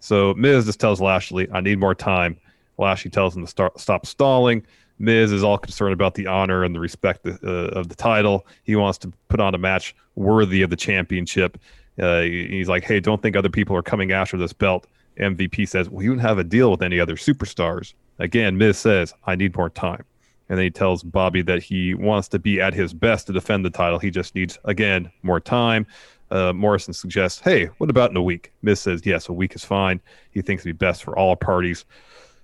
[0.00, 2.36] So Miz just tells Lashley, "I need more time."
[2.78, 4.64] Lashley tells him to start, stop stalling.
[4.98, 8.46] Miz is all concerned about the honor and the respect uh, of the title.
[8.64, 11.58] He wants to put on a match worthy of the championship.
[12.00, 14.86] Uh, he's like, "Hey, don't think other people are coming after this belt.
[15.18, 17.94] MVP says, Well, you don't have a deal with any other superstars.
[18.18, 20.04] Again, Miz says, I need more time.
[20.48, 23.64] And then he tells Bobby that he wants to be at his best to defend
[23.64, 23.98] the title.
[23.98, 25.86] He just needs, again, more time.
[26.30, 28.52] Uh, Morrison suggests, Hey, what about in a week?
[28.62, 30.00] Miz says, Yes, a week is fine.
[30.30, 31.84] He thinks it'd be best for all parties.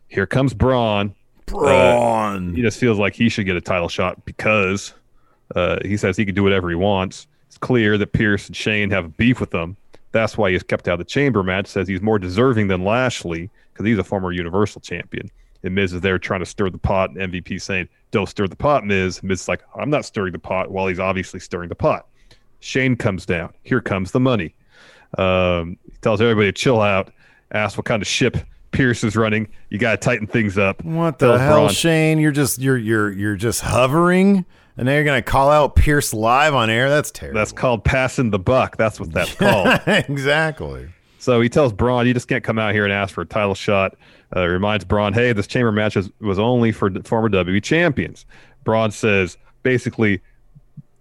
[0.09, 1.15] Here comes Braun.
[1.47, 2.55] Braun.
[2.55, 4.95] He just feels like he should get a title shot because
[5.55, 7.27] uh, he says he can do whatever he wants.
[7.47, 9.77] It's clear that Pearce and Shane have a beef with him.
[10.13, 11.67] That's why he's kept out of the chamber match.
[11.67, 15.31] Says he's more deserving than Lashley because he's a former Universal champion.
[15.63, 17.11] And Miz is there trying to stir the pot.
[17.11, 20.39] And MVP saying, "Don't stir the pot, Miz." Miz is like, "I'm not stirring the
[20.39, 22.07] pot." While he's obviously stirring the pot.
[22.61, 23.53] Shane comes down.
[23.63, 24.55] Here comes the money.
[25.19, 27.13] Um, he tells everybody to chill out.
[27.53, 28.37] Asks what kind of ship
[28.75, 29.49] Pearce is running.
[29.71, 30.85] You got to tighten things up.
[30.85, 32.19] What the hell, Braun, Shane?
[32.19, 34.45] You're just you're you're you're just hovering,
[34.77, 36.91] and now you're gonna call out Pearce live on air.
[36.91, 37.39] That's terrible.
[37.39, 38.77] That's called passing the buck.
[38.77, 39.81] That's what that's called.
[39.87, 40.89] exactly.
[41.25, 43.55] So he tells Braun, you just can't come out here and ask for a title
[43.55, 43.97] shot.
[44.37, 48.27] Uh, reminds Braun, hey, this chamber match is, was only for former WWE champions.
[48.63, 50.21] Braun says, basically,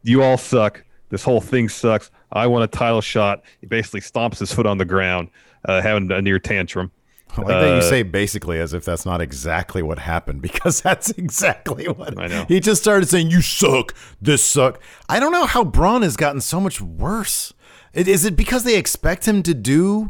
[0.03, 0.81] you all suck.
[1.09, 2.09] This whole thing sucks.
[2.31, 3.43] I want a title shot.
[3.59, 5.29] He basically stomps his foot on the ground,
[5.65, 6.89] uh, having a near tantrum.
[7.37, 10.81] I like that you Uh, say basically as if that's not exactly what happened because
[10.81, 12.45] that's exactly what I know.
[12.47, 13.93] He just started saying, "You suck.
[14.21, 17.53] This suck." I don't know how Braun has gotten so much worse.
[17.93, 20.07] Is it because they expect him to do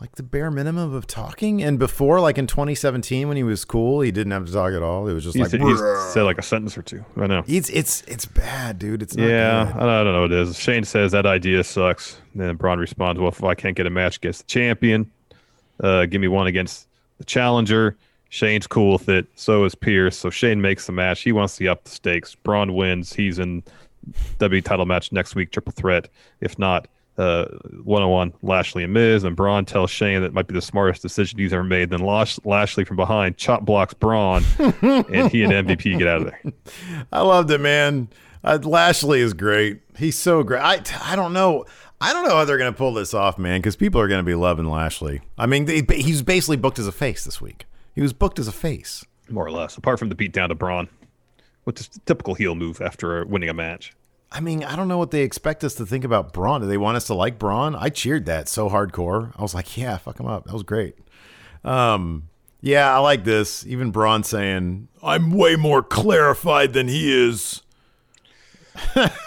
[0.00, 1.62] like the bare minimum of talking?
[1.62, 4.82] And before, like in 2017, when he was cool, he didn't have to talk at
[4.82, 5.06] all.
[5.08, 5.76] It was just He like, he
[6.12, 7.04] said like a sentence or two.
[7.16, 7.42] I know.
[7.46, 9.02] it's it's it's bad, dude.
[9.02, 9.72] It's not Yeah.
[9.74, 10.58] I don't, know what it is.
[10.58, 12.18] Shane says that idea sucks.
[12.34, 15.10] then Braun responds, "Well, if I can't get a match against the champion,
[15.80, 17.96] uh, give me one against the challenger."
[18.30, 19.26] Shane's cool with it.
[19.36, 20.18] So is Pearce.
[20.18, 21.22] So Shane makes the match.
[21.22, 22.34] He wants to up the stakes.
[22.34, 23.12] Braun wins.
[23.12, 23.62] He's in
[24.38, 26.08] W title match next week, triple threat.
[26.40, 27.44] If not, uh,
[27.84, 29.22] one-on-one Lashley and Miz.
[29.22, 31.90] And Braun tells Shane that might be the smartest decision he's ever made.
[31.90, 36.24] Then Lash- Lashley from behind chop blocks Braun, and he and MVP get out of
[36.32, 36.52] there.
[37.12, 38.08] I loved it, man.
[38.42, 39.80] Uh, Lashley is great.
[39.96, 40.60] He's so great.
[40.60, 41.66] I, I don't know.
[42.04, 44.20] I don't know how they're going to pull this off, man, because people are going
[44.20, 45.22] to be loving Lashley.
[45.38, 47.64] I mean, they, he's basically booked as a face this week.
[47.94, 49.06] He was booked as a face.
[49.30, 49.78] more or less.
[49.78, 50.90] Apart from the beat down to Braun,
[51.64, 53.94] which is a typical heel move after winning a match.
[54.30, 56.60] I mean, I don't know what they expect us to think about Braun.
[56.60, 57.74] Do they want us to like Braun?
[57.74, 59.32] I cheered that so hardcore.
[59.38, 60.44] I was like, yeah, fuck him up.
[60.44, 60.98] That was great.
[61.64, 62.28] Um,
[62.60, 63.64] yeah, I like this.
[63.66, 67.62] Even Braun saying, I'm way more clarified than he is.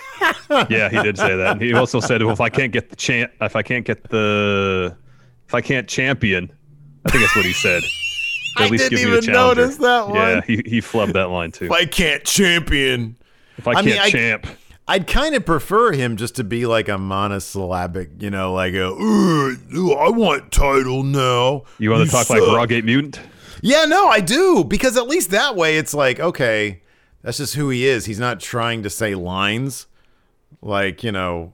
[0.69, 1.61] Yeah, he did say that.
[1.61, 4.95] He also said, "Well, if I can't get the champ, if I can't get the,
[5.47, 6.51] if I can't champion,
[7.05, 7.83] I think that's what he said.
[8.57, 10.15] I At least didn't give me the even challenger." notice that one.
[10.15, 11.65] Yeah, he he flubbed that line too.
[11.65, 13.17] If I can't champion.
[13.57, 14.47] If I I can't mean, I- champ,
[14.87, 18.87] I'd kind of prefer him just to be like a monosyllabic, you know, like a,
[18.87, 19.57] "Ugh,
[19.97, 21.63] I want title now.
[21.77, 22.41] you want to talk like.
[22.41, 23.19] Rawgate Mutant?
[23.61, 24.63] Yeah, no, I do.
[24.63, 26.81] Because at least that way it's like, okay,
[27.23, 28.05] that's just who he is.
[28.05, 29.87] He's not trying to say lines.
[30.61, 31.51] Like, you know,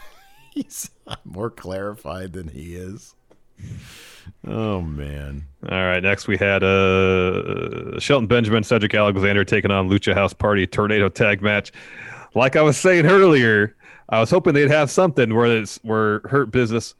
[0.52, 0.90] he's
[1.24, 3.14] more clarified than he is.
[4.46, 5.46] Oh, man.
[5.70, 10.66] All right, next we had uh, Shelton Benjamin, Cedric Alexander taking on Lucha House Party
[10.66, 11.72] Tornado Tag Match.
[12.34, 13.76] Like I was saying earlier,
[14.08, 16.94] I was hoping they'd have something where it's where Hurt Business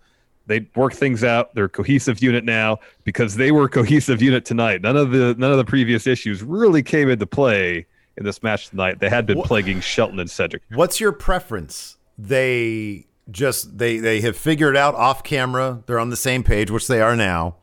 [0.46, 1.54] they'd work things out.
[1.54, 4.82] They're a cohesive unit now because they were a cohesive unit tonight.
[4.82, 7.86] None of the none of the previous issues really came into play
[8.16, 9.01] in this match tonight.
[9.01, 10.62] They had been Wha- plaguing Shelton and Cedric.
[10.72, 11.96] What's your preference?
[12.18, 16.87] They just they they have figured out off camera, they're on the same page, which
[16.88, 17.57] they are now.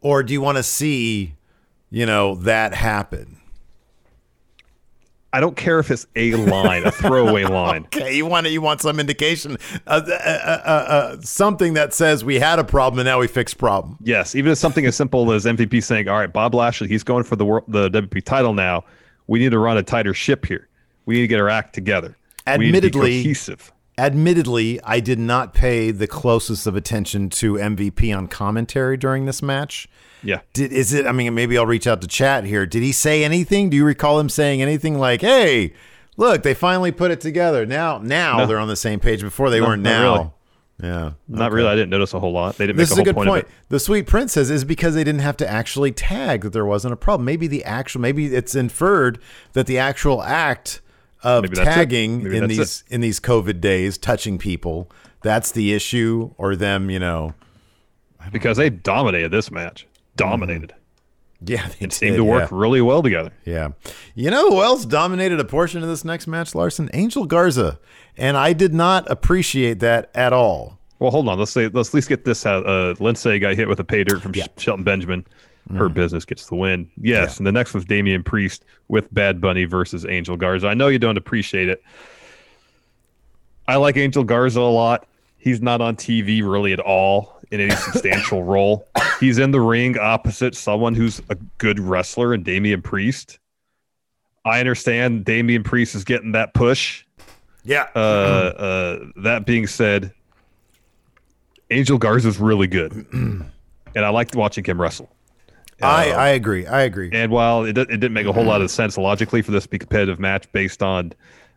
[0.00, 1.34] Or do you want to see,
[1.90, 3.40] you know, that happen?
[5.32, 7.84] I don't care if it's a line, a throwaway line.
[7.86, 12.24] Okay, you want you want some indication, uh, uh, uh, uh, uh, something that says
[12.24, 13.98] we had a problem and now we fixed problem.
[14.02, 17.24] Yes, even if something as simple as MVP saying, "All right, Bob Lashley, he's going
[17.24, 18.84] for the world, the WP title now.
[19.26, 20.68] We need to run a tighter ship here.
[21.04, 22.16] We need to get our act together.
[22.46, 27.30] we need to be Admittedly- cohesive." Admittedly, I did not pay the closest of attention
[27.30, 29.88] to MVP on commentary during this match.
[30.22, 31.06] Yeah, Did is it?
[31.06, 32.66] I mean, maybe I'll reach out to chat here.
[32.66, 33.70] Did he say anything?
[33.70, 35.72] Do you recall him saying anything like, "Hey,
[36.16, 37.64] look, they finally put it together.
[37.66, 38.46] Now, now No.
[38.46, 39.22] they're on the same page.
[39.22, 39.82] Before they No, weren't.
[39.82, 40.30] Now, really.
[40.82, 41.54] Yeah, not okay.
[41.54, 41.68] really.
[41.68, 42.56] I didn't notice a whole lot.
[42.56, 43.44] They didn't This make is a a good point, point.
[43.44, 43.54] of it.
[43.70, 46.92] The sweet prince says is because they didn't have to actually tag that there wasn't
[46.92, 47.24] a problem.
[47.24, 49.18] Maybe the actual, maybe it's inferred
[49.54, 50.80] that the actual act
[51.22, 54.90] of Maybe tagging in these in these COVID days, touching people,
[55.22, 57.34] that's the issue, or them, you know,
[58.30, 59.86] because they dominated this match.
[60.14, 60.74] Dominated.
[61.46, 62.56] Yeah, they It seemed to work yeah.
[62.58, 63.32] really well together.
[63.44, 63.68] Yeah.
[64.14, 66.90] You know who else dominated a portion of this next match, Larson?
[66.92, 67.78] Angel Garza.
[68.16, 70.78] And I did not appreciate that at all.
[70.98, 71.38] Well, hold on.
[71.38, 72.66] Let's say let's at least get this out.
[72.66, 74.46] Uh, Lindsay got hit with a pay dirt from Yeah.
[74.56, 75.26] Shelton Benjamin.
[75.76, 76.88] Hurt Business gets the win.
[77.00, 80.68] Yes, and the next was Damian Priest with Bad Bunny versus Angel Garza.
[80.68, 81.82] I know you don't appreciate it.
[83.66, 85.08] I like Angel Garza a lot.
[85.38, 88.86] He's not on TV really at all in any substantial role.
[89.20, 93.38] He's in the ring opposite someone who's a good wrestler and Damian Priest.
[94.44, 97.04] I understand Damian Priest is getting that push.
[97.64, 97.88] Yeah.
[97.94, 100.12] Uh, uh, that being said,
[101.70, 103.44] Angel Garza is really good, and
[103.96, 105.10] I liked watching him wrestle.
[105.82, 106.66] I, I agree.
[106.66, 107.10] I agree.
[107.12, 109.68] And while it, it didn't make a whole lot of sense logically for this to
[109.68, 111.12] be competitive match based on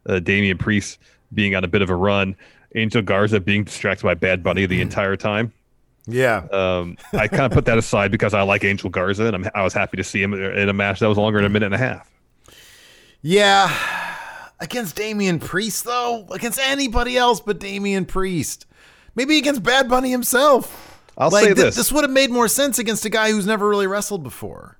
[0.08, 1.00] uh, Damian Priest
[1.34, 2.36] being on a bit of a run,
[2.76, 5.54] Angel Garza being distracted by Bad Bunny the entire time,
[6.10, 6.46] yeah.
[6.52, 9.64] um, I kind of put that aside because I like Angel Garza, and I'm, I
[9.64, 11.76] was happy to see him in a match that was longer than a minute and
[11.76, 12.12] a half.
[13.22, 13.74] Yeah.
[14.60, 18.66] Against Damian Priest, though, against anybody else but Damian Priest.
[19.16, 21.02] Maybe against Bad Bunny himself.
[21.18, 21.76] I'll like, say thi- this.
[21.76, 24.78] This would have made more sense against a guy who's never really wrestled before.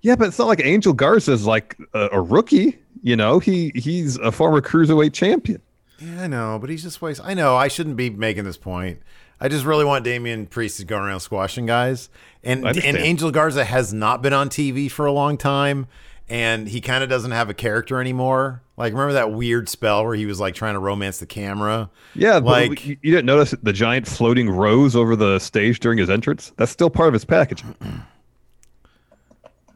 [0.00, 2.78] Yeah, but it's not like Angel Garza is like a, a rookie.
[3.02, 5.60] You know, he he's a former cruiserweight champion.
[5.98, 7.20] Yeah, I know, but he's just waste.
[7.22, 9.00] I know I shouldn't be making this point.
[9.40, 12.08] I just really want Damian Priest to go around squashing guys,
[12.42, 12.96] and and.
[12.96, 15.86] Angel Garza has not been on TV for a long time,
[16.28, 18.62] and he kind of doesn't have a character anymore.
[18.76, 21.90] Like remember that weird spell where he was like trying to romance the camera?
[22.14, 26.10] Yeah, like you, you didn't notice the giant floating rose over the stage during his
[26.10, 26.52] entrance?
[26.56, 27.64] That's still part of his package.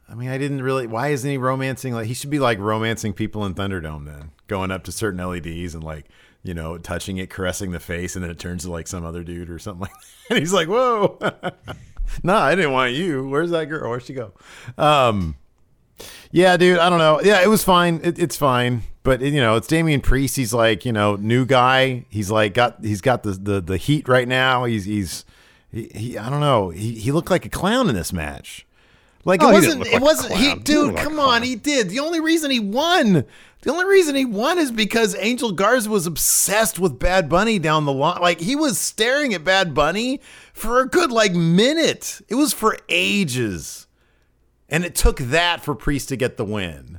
[0.09, 0.87] I mean, I didn't really.
[0.87, 1.95] Why isn't he romancing?
[1.95, 5.75] Like he should be like romancing people in Thunderdome then, going up to certain LEDs
[5.75, 6.07] and like
[6.43, 9.23] you know touching it, caressing the face, and then it turns to like some other
[9.23, 9.93] dude or something like.
[10.29, 10.37] That.
[10.37, 11.19] And he's like, "Whoa,
[12.23, 13.29] nah, I didn't want you.
[13.29, 13.91] Where's that girl?
[13.91, 14.33] Where'd she go?"
[14.79, 15.37] Um,
[16.31, 17.21] yeah, dude, I don't know.
[17.23, 18.01] Yeah, it was fine.
[18.03, 20.37] It, it's fine, but you know, it's Damian Priest.
[20.37, 22.07] He's like you know new guy.
[22.09, 24.65] He's like got he's got the the, the heat right now.
[24.65, 25.25] He's he's
[25.71, 26.71] he, he I don't know.
[26.71, 28.67] He he looked like a clown in this match.
[29.25, 29.87] Like Oh, it wasn't.
[29.87, 30.35] It like wasn't.
[30.35, 30.51] He.
[30.51, 31.43] He dude, like come on.
[31.43, 31.89] He did.
[31.89, 33.25] The only reason he won.
[33.63, 37.85] The only reason he won is because Angel Garza was obsessed with Bad Bunny down
[37.85, 38.21] the line.
[38.21, 40.21] Like he was staring at Bad Bunny
[40.53, 42.21] for a good like minute.
[42.29, 43.87] It was for ages,
[44.69, 46.99] and it took that for Priest to get the win.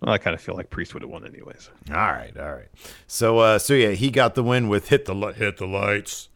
[0.00, 1.70] Well, I kind of feel like Priest would have won anyways.
[1.90, 2.68] All right, all right.
[3.08, 6.28] So, uh, so yeah, he got the win with hit the li- hit the lights.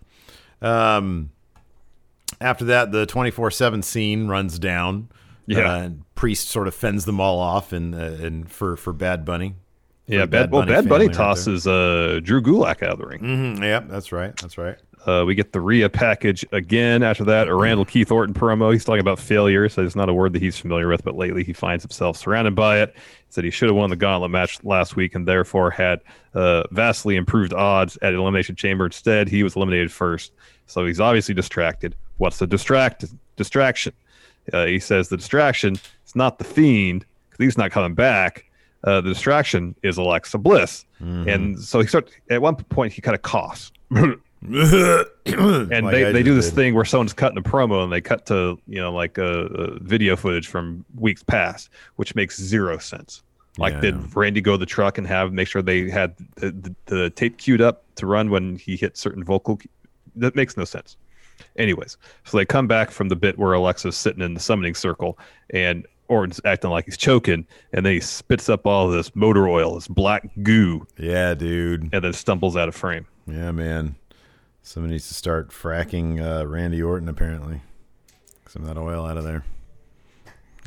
[0.60, 1.30] Um,
[2.40, 5.10] after that, the twenty four seven scene runs down.
[5.58, 5.72] Yeah.
[5.72, 9.24] uh, and Priest sort of fends them all off, and uh, and for for Bad
[9.24, 9.54] Bunny.
[10.06, 13.20] Yeah, the Bad, well, Bad Bunny right tosses uh, Drew Gulak out of the ring.
[13.20, 14.36] Mhm, Yep, that's right.
[14.36, 14.76] That's right.
[15.06, 17.02] Uh, we get the Rhea package again.
[17.02, 18.70] After that, a Randall Keith Orton promo.
[18.72, 21.42] He's talking about failure, so it's not a word that he's familiar with, but lately
[21.42, 22.92] he finds himself surrounded by it.
[22.94, 26.00] He said he should have won the gauntlet match last week and therefore had
[26.34, 28.84] uh, vastly improved odds at Elimination Chamber.
[28.86, 30.32] Instead, he was eliminated first.
[30.66, 31.94] So he's obviously distracted.
[32.18, 33.94] What's the distract distraction?
[34.52, 35.74] Uh, he says the distraction
[36.06, 38.44] is not the fiend because he's not coming back.
[38.84, 40.84] Uh, the distraction is Alexa Bliss.
[41.00, 42.12] And so he starts.
[42.30, 43.72] at one point he kind of coughs.
[43.90, 44.16] and
[45.26, 46.54] Like they, they do this did.
[46.54, 49.78] thing where someone's cutting a promo and they cut to you know like uh, uh,
[49.80, 53.22] video footage from weeks past which makes zero sense
[53.58, 53.80] like Yeah.
[53.80, 57.10] did randy go to the truck and have make sure they had the, the, the
[57.10, 59.58] tape queued up to run when he hit certain vocal
[60.16, 60.96] that makes no sense
[61.60, 65.18] anyways so they come back from the bit where alexa's sitting in the summoning circle
[65.50, 69.76] and Orton's acting like he's choking, and then he spits up all this motor oil,
[69.76, 71.88] this black goo, Yeah, dude.
[71.92, 73.06] and then stumbles out of frame.
[73.28, 73.94] Yeah, man.
[74.64, 77.08] Somebody needs to start fracking uh, Randy Orton.
[77.08, 77.60] Apparently,
[78.48, 79.44] some of that oil out of there.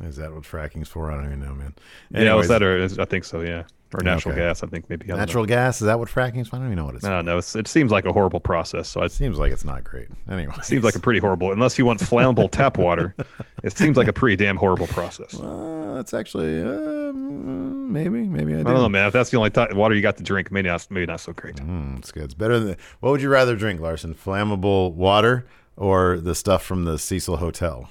[0.02, 1.12] Is that what fracking's for?
[1.12, 1.74] I don't even know, man.
[2.12, 4.42] yeah, was that or I think so, yeah, or natural Okay.
[4.42, 4.64] gas.
[4.64, 5.22] I think maybe I don't know.
[5.26, 5.82] natural gas?
[5.82, 6.50] Is that what fracking is?
[6.54, 7.06] I don't even know what it's.
[7.06, 7.38] I don't know.
[7.38, 8.88] It's, it seems like a horrible process.
[8.90, 10.08] So it Seems like it's not great.
[10.30, 11.52] Anyway, it seems like a pretty horrible.
[11.52, 13.16] Unless you want flammable tap water,
[13.64, 15.40] it seems like a pretty damn horrible process.
[15.40, 18.64] I Uh, that's actually um, maybe maybe I, do.
[18.64, 19.08] don't know, man.
[19.08, 20.86] If that's the only ti water you got to drink, maybe not.
[20.90, 21.56] Maybe not so great.
[21.58, 22.24] Mm, it's good.
[22.24, 22.78] It's better than.
[23.00, 24.14] What would you rather drink, Larson?
[24.16, 25.46] Flammable water
[25.78, 27.90] or the stuff from the Cecil Hotel?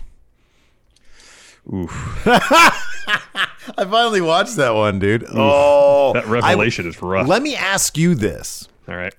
[1.72, 5.24] Oof, I finally watched that one, dude.
[5.32, 7.28] Oh, that revelation is rough.
[7.28, 9.14] Let me ask you this: All right.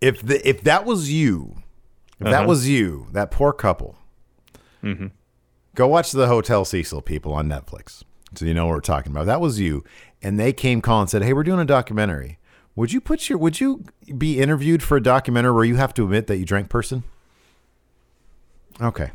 [0.00, 1.56] if the if that was you,
[2.20, 2.46] if that Uh-huh.
[2.48, 3.96] was you, that poor couple,
[4.82, 5.06] Mm-hmm.
[5.74, 8.02] go watch the Hotel Cecil people on Netflix,
[8.34, 9.24] so you know what we're talking about.
[9.26, 9.82] That was you,
[10.22, 12.38] and they came calling and said, "Hey, we're doing a documentary."
[12.76, 13.86] Would you put your Would you
[14.18, 17.04] be interviewed for a documentary where you have to admit that you drank person?
[18.80, 19.12] Okay,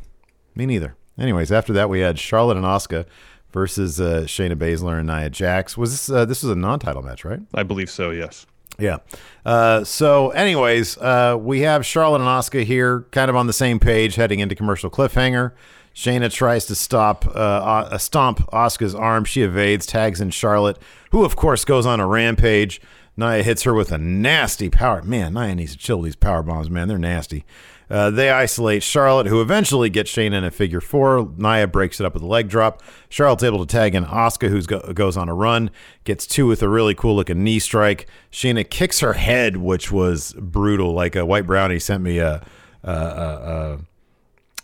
[0.55, 0.95] me neither.
[1.19, 3.05] Anyways, after that we had Charlotte and Asuka
[3.51, 5.77] versus uh, Shayna Baszler and Nia Jax.
[5.77, 7.41] Was this uh, this was a non-title match, right?
[7.53, 8.11] I believe so.
[8.11, 8.45] Yes.
[8.79, 8.97] Yeah.
[9.45, 13.79] Uh, so, anyways, uh, we have Charlotte and Asuka here, kind of on the same
[13.79, 15.51] page, heading into commercial cliffhanger.
[15.93, 19.25] Shayna tries to stop, uh, uh, stomp Asuka's arm.
[19.25, 20.79] She evades, tags in Charlotte,
[21.11, 22.81] who of course goes on a rampage.
[23.17, 25.01] Nia hits her with a nasty power.
[25.03, 26.87] Man, Nia needs to chill these power bombs, man.
[26.87, 27.43] They're nasty.
[27.91, 31.29] Uh, they isolate Charlotte, who eventually gets Shayna in a figure four.
[31.37, 32.81] Nia breaks it up with a leg drop.
[33.09, 35.69] Charlotte's able to tag in Asuka, who go- goes on a run,
[36.05, 38.07] gets two with a really cool looking knee strike.
[38.31, 40.93] Shayna kicks her head, which was brutal.
[40.93, 42.41] Like a white brownie sent me a,
[42.83, 43.79] a, a,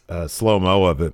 [0.09, 1.13] a, a slow mo of it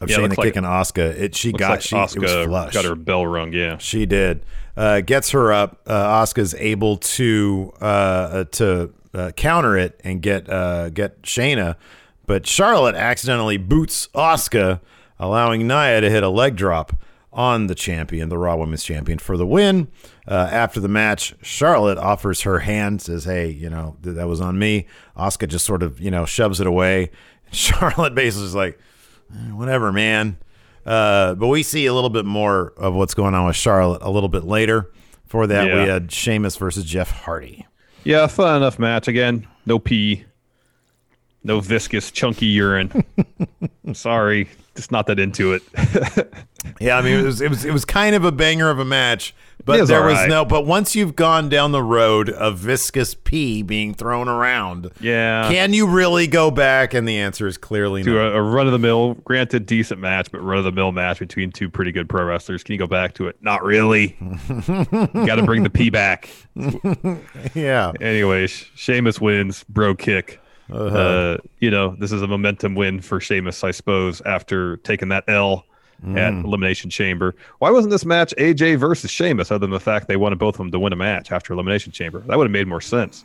[0.00, 1.10] of Yeah, Shayna looks like- kicking Asuka.
[1.20, 2.72] It she got like she it was flush.
[2.72, 3.52] got her bell rung.
[3.52, 3.76] Yeah.
[3.78, 4.42] She did.
[4.76, 5.80] Uh, gets her up.
[5.86, 11.76] Uh, Asuka's able to uh, uh, to uh, counter it and get uh, get Shayna,
[12.26, 14.80] but Charlotte accidentally boots Asuka,
[15.18, 16.94] allowing Nia to hit a leg drop
[17.32, 19.88] on the champion, the Raw Women's Champion, for the win.
[20.26, 24.40] Uh, after the match, Charlotte offers her hand, says, "Hey, you know th- that was
[24.40, 24.86] on me."
[25.16, 27.10] Asuka just sort of you know shoves it away.
[27.52, 28.78] Charlotte basically is like,
[29.32, 30.38] "Eh, "Whatever, man."
[30.86, 34.10] Uh, but we see a little bit more of what's going on with Charlotte a
[34.10, 34.90] little bit later.
[35.26, 37.66] For that, we had Sheamus versus Jeff Hardy.
[38.04, 39.08] Yeah, fun enough match.
[39.08, 40.24] Again, no pee,
[41.42, 43.04] no viscous, chunky urine.
[43.86, 45.62] I'm sorry, just not that into it.
[46.80, 48.84] Yeah, I mean it was it was it was kind of a banger of a
[48.84, 49.34] match,
[49.64, 50.28] but was there was alright.
[50.28, 50.44] no.
[50.44, 55.48] But once you've gone down the road of viscous pee being thrown around, yeah.
[55.50, 56.94] can you really go back?
[56.94, 58.32] And the answer is clearly to no.
[58.32, 61.18] a, a run of the mill, granted decent match, but run of the mill match
[61.18, 62.62] between two pretty good pro wrestlers.
[62.62, 63.36] Can you go back to it?
[63.40, 64.08] Not really.
[64.66, 66.30] Got to bring the P back.
[67.54, 70.40] yeah, Anyways, Sheamus wins, bro kick.
[70.72, 70.96] Uh-huh.
[70.96, 75.24] uh you know, this is a momentum win for Sheamus, I suppose, after taking that
[75.28, 75.66] L
[76.16, 76.44] at Mm.
[76.44, 77.34] Elimination Chamber.
[77.58, 80.58] Why wasn't this match AJ versus Sheamus, other than the fact they wanted both of
[80.58, 82.20] them to win a match after Elimination Chamber?
[82.26, 83.24] That would have made more sense.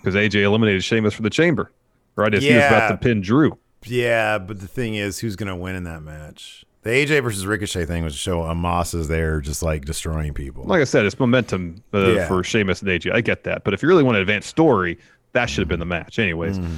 [0.00, 1.70] Because AJ eliminated Sheamus for the Chamber.
[2.16, 3.58] Right as he was about to pin Drew.
[3.84, 4.38] yeah.
[4.38, 6.64] But the thing is, who's going to win in that match?
[6.82, 10.64] The AJ versus Ricochet thing was to show Omos is there, just like destroying people.
[10.64, 12.28] Like I said, it's momentum uh, Yeah.
[12.28, 13.12] for Sheamus and AJ.
[13.12, 13.64] I get that.
[13.64, 14.98] But if you really want to advance story,
[15.32, 16.18] that should have been the match.
[16.18, 16.70] Anyways, Mm.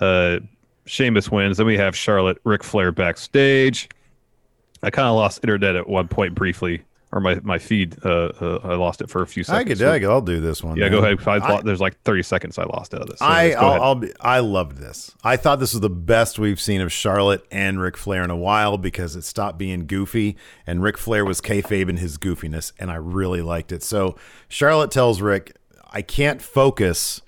[0.00, 0.40] uh,
[0.86, 1.56] Sheamus wins.
[1.56, 3.88] Then we have Charlotte, Ric Flair backstage.
[4.84, 6.82] I kind of lost internet at one point briefly,
[7.12, 9.80] or my, my feed, uh, uh, I lost it for a few seconds.
[9.80, 10.76] I could, I could, I'll do this one.
[10.76, 10.92] yeah, man.
[10.92, 11.42] go ahead.
[11.42, 13.18] I, I- there's like 30 seconds I lost out of this.
[13.20, 13.82] So I I'll.
[13.82, 15.12] I'll be, I loved this.
[15.22, 18.36] I thought this was the best we've seen of Charlotte and Ric Flair in a
[18.36, 22.90] while because it stopped being goofy and Ric Flair was kayfabe in his goofiness, and
[22.90, 23.82] I really liked it.
[23.82, 24.16] So
[24.48, 25.56] Charlotte tells Ric,
[25.92, 27.20] "I can't focus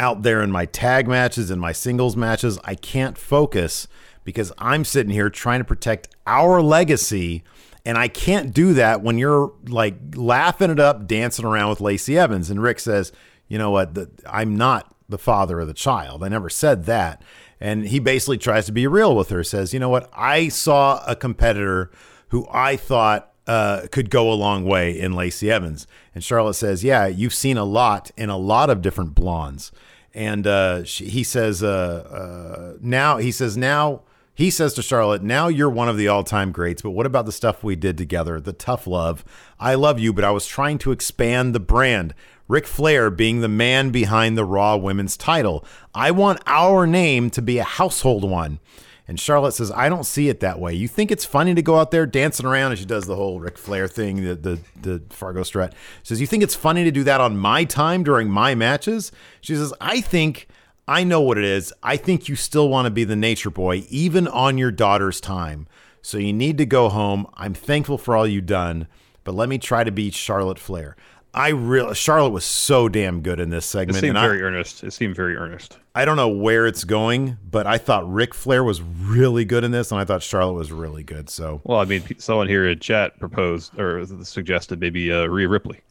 [0.00, 2.56] out there in my tag matches and my singles matches.
[2.64, 3.88] I can't focus
[4.28, 7.42] because I'm sitting here trying to protect our legacy."
[7.86, 12.18] And I can't do that when you're like laughing it up, dancing around with Lacey
[12.18, 12.50] Evans.
[12.50, 13.12] And Ric says,
[13.46, 13.94] you know what?
[13.94, 16.22] The, I'm not the father of the child.
[16.22, 17.22] I never said that.
[17.58, 20.10] And he basically tries to be real with her, says, you know what?
[20.12, 21.90] I saw a competitor
[22.28, 25.86] who I thought uh, could go a long way in Lacey Evans.
[26.14, 29.72] And Charlotte says, yeah, you've seen a lot in a lot of different blondes.
[30.12, 34.02] And uh, she, he says, uh, uh, now, he says, now,
[34.38, 37.26] he says to Charlotte, Now you're one of the all time greats, but what about
[37.26, 38.38] the stuff we did together?
[38.38, 39.24] The tough love.
[39.58, 42.14] I love you, but I was trying to expand the brand.
[42.46, 45.64] Ric Flair being the man behind the Raw Women's title.
[45.92, 48.60] I want our name to be a household one.
[49.08, 50.72] And Charlotte says, I don't see it that way.
[50.72, 53.40] You think it's funny to go out there dancing around and she does the whole
[53.40, 55.72] Ric Flair thing, the the, the Fargo strut.
[56.04, 59.10] She says, You think it's funny to do that on my time during my matches?
[59.40, 60.46] She says, I think
[60.88, 61.72] I know what it is.
[61.82, 65.68] I think you still want to be the nature boy, even on your daughter's time.
[66.00, 67.26] So you need to go home.
[67.34, 68.88] I'm thankful for all you've done,
[69.22, 70.96] but let me try to be Charlotte Flair.
[71.34, 73.98] I real Charlotte was so damn good in this segment.
[73.98, 74.82] it seemed very I, earnest.
[74.82, 75.76] It seemed very earnest.
[75.94, 79.70] I don't know where it's going, but I thought Ric Flair was really good in
[79.70, 81.28] this, and I thought Charlotte was really good.
[81.28, 85.82] So Well, I mean, someone here in chat proposed or suggested maybe uh, Rhea Ripley.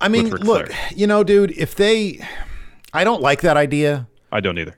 [0.00, 0.90] I mean, look, Flair.
[0.94, 2.20] you know, dude, if they,
[2.92, 4.76] I don't like that idea I don't either.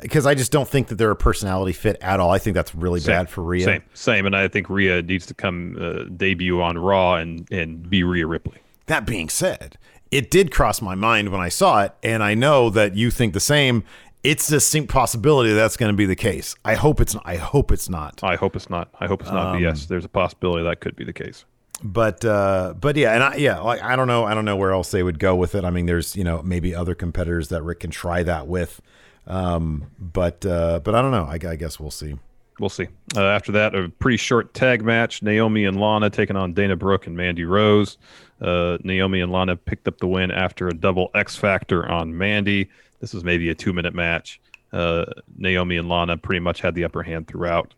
[0.00, 2.30] because I just don't think that they're a personality fit at all.
[2.30, 3.12] I think that's really Same.
[3.14, 3.64] bad for Rhea.
[3.64, 7.88] Same, same, and I think Rhea needs to come uh, debut on Raw and and
[7.88, 8.58] be Rhea Ripley.
[8.86, 9.78] That being said,
[10.10, 13.32] it did cross my mind when I saw it, and I know that you think
[13.34, 13.84] the same.
[14.22, 16.54] It's a distinct possibility that that's going to be the case.
[16.64, 17.14] I hope it's.
[17.26, 18.20] I hope it's not.
[18.22, 18.88] I hope it's not.
[18.98, 19.52] I hope it's not.
[19.52, 21.44] but Um, yes, there's a possibility that could be the case.
[21.86, 24.24] But uh, but yeah, and I, yeah, like I don't know.
[24.24, 25.64] I don't know where else they would go with it.
[25.66, 28.80] I mean, there's you know maybe other competitors that Ric can try that with.
[29.26, 31.24] Um, but uh, but I don't know.
[31.24, 32.16] I, I guess we'll see.
[32.58, 32.88] We'll see.
[33.14, 37.06] Uh, after that, a pretty short tag match: Naomi and Lana taking on Dana Brooke
[37.06, 37.98] and Mandy Rose.
[38.40, 42.70] Uh, Naomi and Lana picked up the win after a double X Factor on Mandy.
[43.00, 44.40] This was maybe a two-minute match.
[44.72, 45.04] Uh,
[45.36, 47.74] Naomi and Lana pretty much had the upper hand throughout.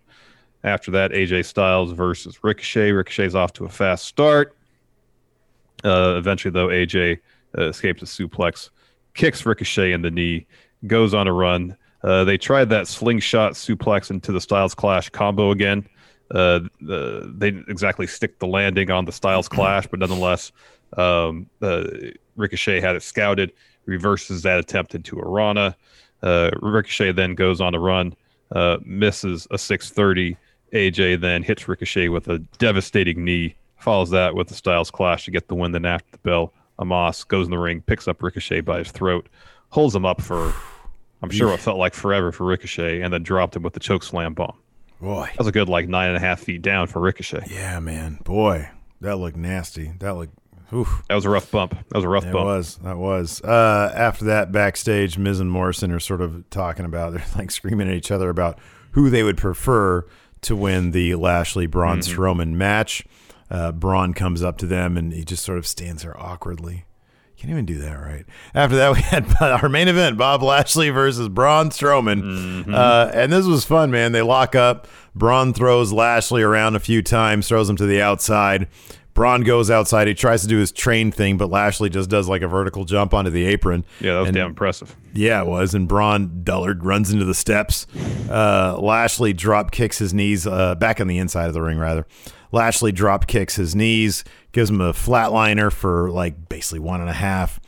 [0.66, 2.90] After that, AJ Styles versus Ricochet.
[2.90, 4.56] Ricochet's off to a fast start.
[5.84, 7.20] Uh, eventually, though, AJ
[7.56, 8.70] uh, escapes a suplex,
[9.14, 10.44] kicks Ricochet in the knee,
[10.88, 11.76] goes on a run.
[12.02, 15.86] Uh, they tried that slingshot suplex into the Styles Clash combo again.
[16.32, 20.50] Uh, the, they didn't exactly stick the landing on the Styles Clash, but nonetheless,
[20.96, 21.84] um, uh,
[22.34, 23.52] Ricochet had it scouted,
[23.84, 25.76] reverses that attempt into a Rana.
[26.24, 28.16] Uh, Ricochet then goes on a run,
[28.50, 30.36] uh, misses a 630.
[30.72, 35.30] AJ then hits Ricochet with a devastating knee, follows that with the Styles Clash to
[35.30, 35.72] get the win.
[35.72, 39.28] Then after the bell, Omos goes in the ring, picks up Ricochet by his throat,
[39.70, 40.52] holds him up for,
[41.22, 44.02] I'm sure it felt like forever for Ricochet, and then dropped him with the choke
[44.02, 44.56] slam bomb.
[45.00, 45.26] Boy.
[45.26, 47.44] That was a good like nine and a half feet down for Ricochet.
[47.50, 48.18] Yeah, man.
[48.24, 49.92] Boy, that looked nasty.
[49.98, 50.32] That looked.
[50.72, 51.02] Oof.
[51.08, 51.72] That was a rough bump.
[51.90, 52.44] That was a rough It bump.
[52.46, 52.76] That was.
[52.78, 53.40] That was.
[53.42, 57.88] Uh, after that, backstage, Miz and Morrison are sort of talking about, they're like screaming
[57.88, 58.58] at each other about
[58.92, 60.04] who they would prefer
[60.46, 63.04] to win the Lashley Braun Strowman match.
[63.50, 66.84] Uh, Braun comes up to them and he just sort of stands there awkwardly.
[67.36, 68.24] Can't even do that right.
[68.54, 73.44] After that, we had our main event: Bob Lashley versus Braun Strowman, uh, and this
[73.44, 74.12] was fun, man.
[74.12, 74.88] They lock up.
[75.14, 78.68] Braun throws Lashley around a few times, throws him to the outside.
[79.16, 80.06] Braun goes outside.
[80.06, 83.12] He tries to do his train thing, but Lashley just does like a vertical jump
[83.12, 83.84] onto the apron.
[84.00, 84.94] Yeah, that was And- damn impressive.
[85.12, 85.74] yeah, it was.
[85.74, 87.88] And Braun Dullard runs into the steps.
[88.30, 92.06] Uh, Lashley drop kicks his knees uh, back on the inside of the ring, rather.
[92.52, 97.14] Lashley drop kicks his knees, gives him a flatliner for like basically one and a
[97.14, 97.58] half.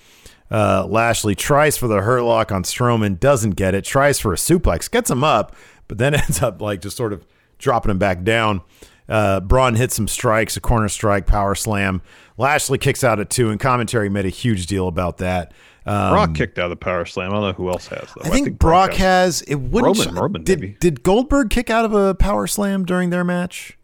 [0.51, 3.85] Uh, Lashley tries for the hurt lock on Strowman, doesn't get it.
[3.85, 5.55] Tries for a suplex, gets him up,
[5.89, 7.27] but then ends up like just sort of
[7.59, 8.61] dropping him back down.
[9.09, 12.03] Uh, Braun hits some strikes, a corner strike, power slam.
[12.37, 15.53] Lashley kicks out at two, and commentary made a huge deal about that.
[15.87, 17.31] Um, Brock kicked out of the power slam.
[17.31, 18.23] I don't know who else has though.
[18.25, 19.41] I think, Brock has.
[19.43, 19.97] It wouldn't.
[19.99, 20.77] Roman- sh- Roman, did maybe.
[20.81, 23.75] did Goldberg kick out of a power slam during their match?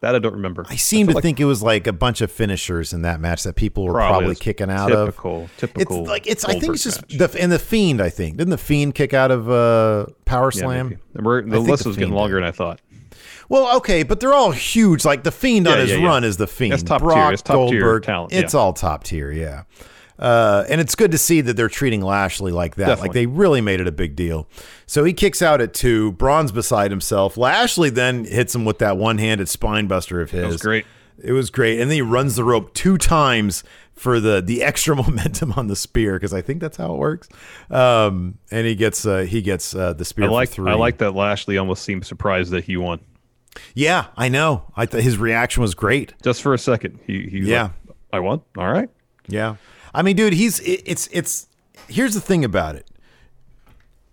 [0.00, 0.14] that.
[0.14, 0.64] I don't remember.
[0.68, 3.18] I seem feel to like think it was like a bunch of finishers in that
[3.18, 5.56] match that people were Probably probably, kicking out typical- of.
[5.56, 6.44] typical It's like it's.
[6.44, 7.32] I think it's just match.
[7.32, 8.00] the and the fiend.
[8.02, 10.90] I think didn't the fiend kick out of uh, power slam?
[10.90, 11.00] maybe.
[11.14, 12.80] And we're- I the list was getting longer than I thought.
[13.48, 15.04] Well, okay, but they're all huge.
[15.04, 16.06] Like the Fiend on his yeah, yeah.
[16.06, 16.72] run is the Fiend.
[16.72, 17.32] That's top tier.
[17.32, 19.64] It's top tier Goldberg, talent, It's all top tier, yeah.
[20.18, 22.98] Uh, and it's good to see that they're treating Lashley like that.
[22.98, 24.48] Like they really made it a big deal.
[24.86, 26.12] So he kicks out at two.
[26.12, 27.36] Braun's beside himself.
[27.36, 30.42] Lashley then hits him with that one-handed spine buster of his.
[30.42, 30.86] That was great.
[31.20, 34.94] It was great, and then he runs the rope two times for the the extra
[35.02, 37.28] momentum on the spear because I think that's how it works.
[37.70, 40.58] Um, and he gets uh, he gets uh, the spear I like.
[40.58, 43.00] I like that Lashley almost seemed surprised that he won.
[43.74, 44.64] Yeah, I know.
[44.76, 46.14] I th- his reaction was great.
[46.22, 46.98] Just for a second.
[47.06, 47.70] He he Yeah.
[47.86, 48.42] like, I won.
[48.56, 48.88] All right.
[49.26, 49.56] Yeah.
[49.94, 51.48] I mean, dude, he's it, it's it's
[51.88, 52.86] here's the thing about it.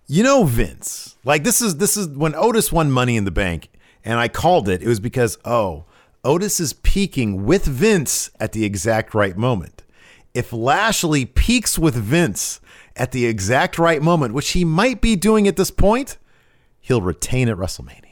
[0.06, 1.16] You know Vince.
[1.24, 3.68] Like this is this is when Otis won money in the bank
[4.04, 4.82] and I called it.
[4.82, 5.84] It was because oh,
[6.24, 9.82] Otis is peaking with Vince at the exact right moment.
[10.34, 12.60] If Lashley peaks with Vince
[12.94, 16.18] at the exact right moment, which he might be doing at this point,
[16.80, 18.05] he'll retain at WrestleMania.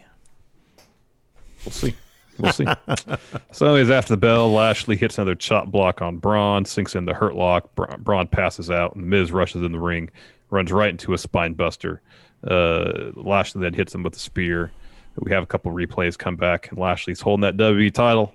[1.64, 1.94] We'll see.
[2.38, 2.66] We'll see.
[3.52, 7.14] so, anyways, after the bell, Lashley hits another chop block on Braun, sinks in the
[7.14, 7.74] hurt lock.
[7.74, 10.10] Bra- Braun passes out, and Miz rushes in the ring,
[10.50, 12.00] runs right into a spine buster.
[12.46, 14.72] Uh, Lashley then hits him with a spear.
[15.16, 18.34] We have a couple replays come back, and Lashley's holding that WWE title.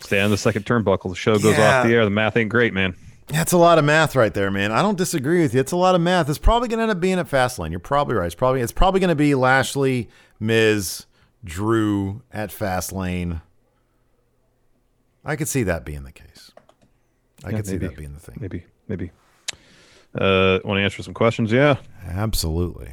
[0.00, 1.10] Stay on the second turnbuckle.
[1.10, 1.80] The show goes Yeah.
[1.80, 2.04] off the air.
[2.04, 2.94] The math ain't great, man.
[3.28, 4.72] That's a lot of math right there, man.
[4.72, 5.60] I don't disagree with you.
[5.60, 6.28] It's a lot of math.
[6.28, 7.70] It's probably going to end up being at Fastlane.
[7.70, 8.26] You're probably right.
[8.26, 10.08] It's probably it's probably going to be Lashley,
[10.38, 11.06] Miz,
[11.46, 13.40] Drew at Fastlane.
[15.24, 16.52] I could see that being the case.
[17.44, 18.36] I Yeah, could see that being the thing.
[18.40, 19.12] Maybe, maybe.
[20.14, 21.52] Uh, Want to answer some questions?
[21.52, 21.76] Yeah.
[22.06, 22.90] Absolutely.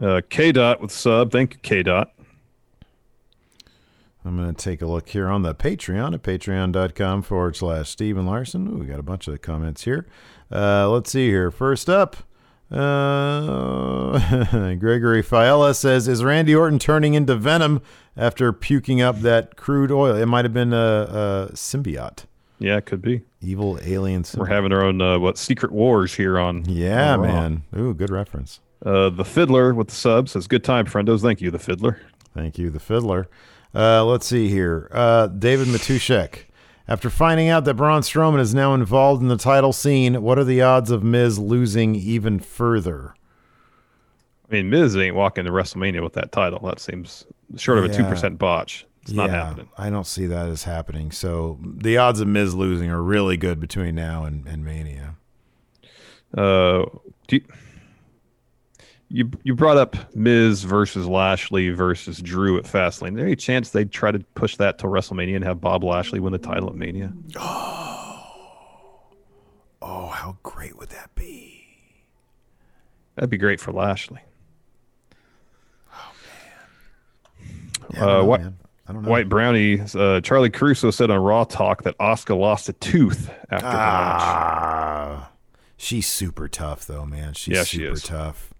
[0.00, 1.30] Uh, K Dot with sub.
[1.32, 2.12] Thank you, K Dot.
[4.24, 8.16] I'm going to take a look here on the Patreon at patreon.com forward slash Steve
[8.18, 8.68] and Larson.
[8.68, 10.06] Ooh, we got a bunch of comments here.
[10.52, 11.50] Uh, let's see here.
[11.50, 12.16] First up,
[12.70, 17.80] uh, Gregory Fiala says, Is Randy Orton turning into Venom
[18.16, 20.16] after puking up that crude oil?
[20.16, 22.24] It might have been a, a symbiote,
[22.58, 23.22] Yeah, it could be.
[23.40, 24.38] evil alien symbiote.
[24.38, 26.64] We're having our own uh, what secret wars here on.
[26.68, 27.62] yeah, on man.
[27.76, 28.60] Ooh, good reference.
[28.84, 31.20] Uh, the Fiddler with the sub says, "Good time, friendos.
[31.20, 32.00] Thank you, the Fiddler."
[32.34, 33.28] Thank you, the fiddler.
[33.74, 34.88] Uh, let's see here.
[34.92, 36.44] Uh, David Matushek.
[36.88, 40.44] After finding out that Braun Strowman is now involved in the title scene, what are
[40.44, 43.14] the odds of Miz losing even further?
[44.50, 46.60] I mean, Miz ain't walking to WrestleMania with that title.
[46.66, 47.26] That seems
[47.56, 47.96] short of a Yeah.
[47.98, 48.86] two percent botch.
[49.02, 49.68] It's not happening.
[49.76, 51.10] I don't see that as happening.
[51.12, 55.14] So the odds of Miz losing are really good between now and, and Mania.
[56.36, 56.84] Uh,
[57.26, 57.42] do you,
[59.10, 63.16] you you brought up Miz versus Lashley versus Drew at Fastlane.
[63.16, 66.32] There any chance they'd try to push that till WrestleMania and have Bob Lashley win
[66.32, 67.12] the title at Mania?
[69.80, 71.64] Oh, oh, how great would that be?
[73.14, 74.20] That'd be great for Lashley.
[77.94, 78.56] Yeah, I don't Uh, know, what- man.
[78.88, 79.10] I don't know.
[79.10, 83.66] White Brownie, uh, Charly Caruso said on Raw Talk that Asuka lost a tooth after
[83.66, 84.20] the match.
[84.22, 85.30] Ah,
[85.76, 87.34] she's super tough though, man.
[87.34, 88.02] She's Yeah, she super is.
[88.02, 88.54] tough.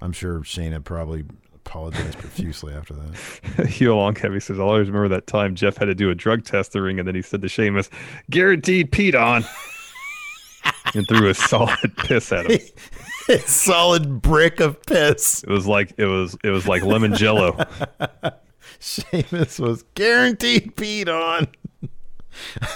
[0.00, 1.24] I'm sure Shayna probably
[1.54, 3.66] apologized profusely after that.
[3.68, 6.44] Heel Long Heavy says, I'll always remember that time Jeff had to do a drug
[6.44, 7.90] test the ring, and then he said to Sheamus,
[8.30, 9.44] guaranteed Pete on.
[10.94, 12.60] and threw a solid piss at him.
[13.44, 15.42] Solid brick of piss.
[15.42, 17.58] It was like it was it was like lemon jello.
[18.78, 21.48] Sheamus was guaranteed Pete on.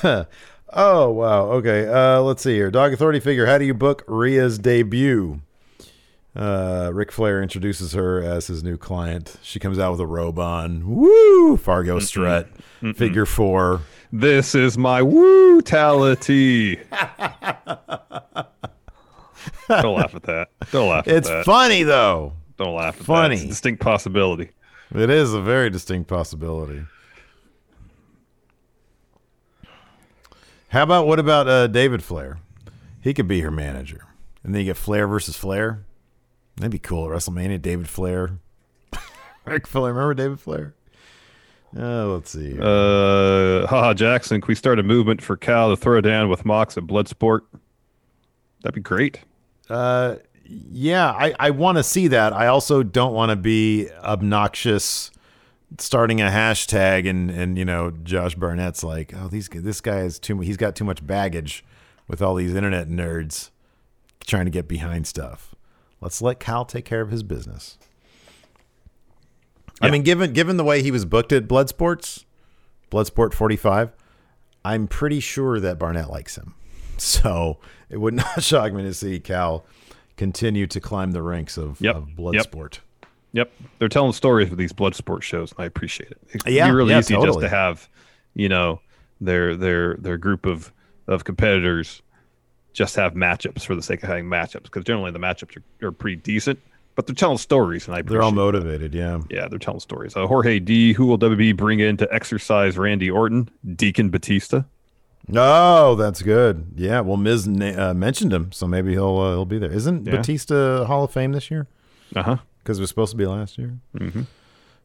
[0.03, 1.53] oh wow.
[1.53, 1.87] Okay.
[1.87, 2.68] Uh, let's see here.
[2.73, 3.47] Dog Authority figure.
[3.47, 5.41] How do you book Rhea's debut?
[6.37, 9.37] Uh, Ric Flair introduces her as his new client.
[9.43, 10.89] She comes out with a robe on.
[10.89, 11.57] Woo!
[11.57, 12.49] Fargo strut.
[12.95, 13.81] Figure four.
[14.12, 16.78] This is my woo-tality.
[19.68, 20.49] Don't laugh at that.
[20.72, 21.45] Don't laugh at It's that.
[21.45, 22.33] funny though.
[22.57, 23.37] Don't laugh at funny.
[23.37, 23.43] that.
[23.43, 24.51] It's a distinct possibility.
[24.95, 26.83] It is a very distinct possibility.
[30.68, 32.39] How about what about uh, David Flair?
[33.01, 34.05] He could be her manager,
[34.45, 35.85] and then you get Flair versus Flair.
[36.61, 37.09] That'd be cool.
[37.09, 38.39] WrestleMania, David Flair,
[39.47, 39.95] Ric Flair.
[39.95, 40.75] Remember David Flair?
[41.75, 42.53] Uh, let's see.
[42.53, 42.63] here.
[42.63, 46.77] Uh, haha, Jackson, can we start a movement for Cal to throw down with Mox
[46.77, 47.41] at Bloodsport?
[48.63, 49.21] That'd be great.
[49.71, 52.35] Uh, yeah, I, I want to see that.
[52.35, 55.11] I also don't want to be obnoxious
[55.79, 60.19] starting a hashtag and and you know Josh Barnett's like, oh these this guy is
[60.19, 61.65] too he's got too much baggage
[62.09, 63.51] with all these internet nerds
[64.27, 65.50] trying to get behind stuff.
[66.01, 67.79] Let's let Cal take care of his business.
[69.83, 72.25] I mean, given given the way he was booked at Bloodsports,
[72.91, 73.93] Bloodsport 45,
[74.65, 76.55] I'm pretty sure that Barnett likes him.
[76.99, 77.57] So
[77.89, 79.65] it would not shock me to see Cal
[80.19, 81.97] continue to climb the ranks of, Yep.
[81.97, 82.17] of Yep.
[82.19, 82.79] Bloodsport.
[83.33, 86.19] Yep, they're telling stories with these Bloodsport shows, and I appreciate it.
[86.31, 87.89] It can Yeah, be really yeah, easy just to have,
[88.35, 88.83] you know,
[89.19, 90.75] their their their group of
[91.07, 92.03] of competitors
[92.73, 95.93] just have matchups for the sake of having matchups because generally the matchups are, are
[95.93, 96.59] pretty decent,
[96.95, 99.21] but they're telling stories, and I They're all motivated, yeah.
[99.31, 100.16] Yeah, they're telling stories.
[100.16, 100.93] Uh, Jorge D.
[100.93, 103.49] Who will WB bring in to exorcise Randy Orton?
[103.77, 104.62] Deacon Batista.
[105.33, 106.73] Oh, that's good.
[106.77, 109.71] Yeah, well, Miz na- uh, mentioned him, so maybe he'll uh, he'll be there.
[109.71, 110.16] Isn't Yeah.
[110.16, 111.66] Batista Hall of Fame this year?
[112.16, 112.37] Uh huh.
[112.62, 113.79] Because it was supposed to be last year.
[113.97, 114.23] Mm-hmm.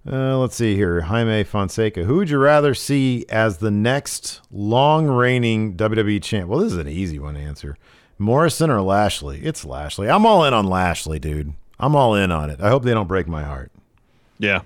[0.07, 1.01] Uh, let's see here.
[1.01, 2.03] Jaime Fonseca.
[2.03, 6.47] Who would you rather see as the next long reigning WWE champ?
[6.47, 7.75] Well, this is an easy one to answer.
[8.19, 9.41] Morrison or Lashley?
[9.43, 10.07] It's Lashley.
[10.07, 11.53] I'm all in on Lashley, dude.
[11.79, 12.61] I'm all in on it.
[12.61, 13.71] I hope they don't break my heart.
[14.37, 14.61] Yeah.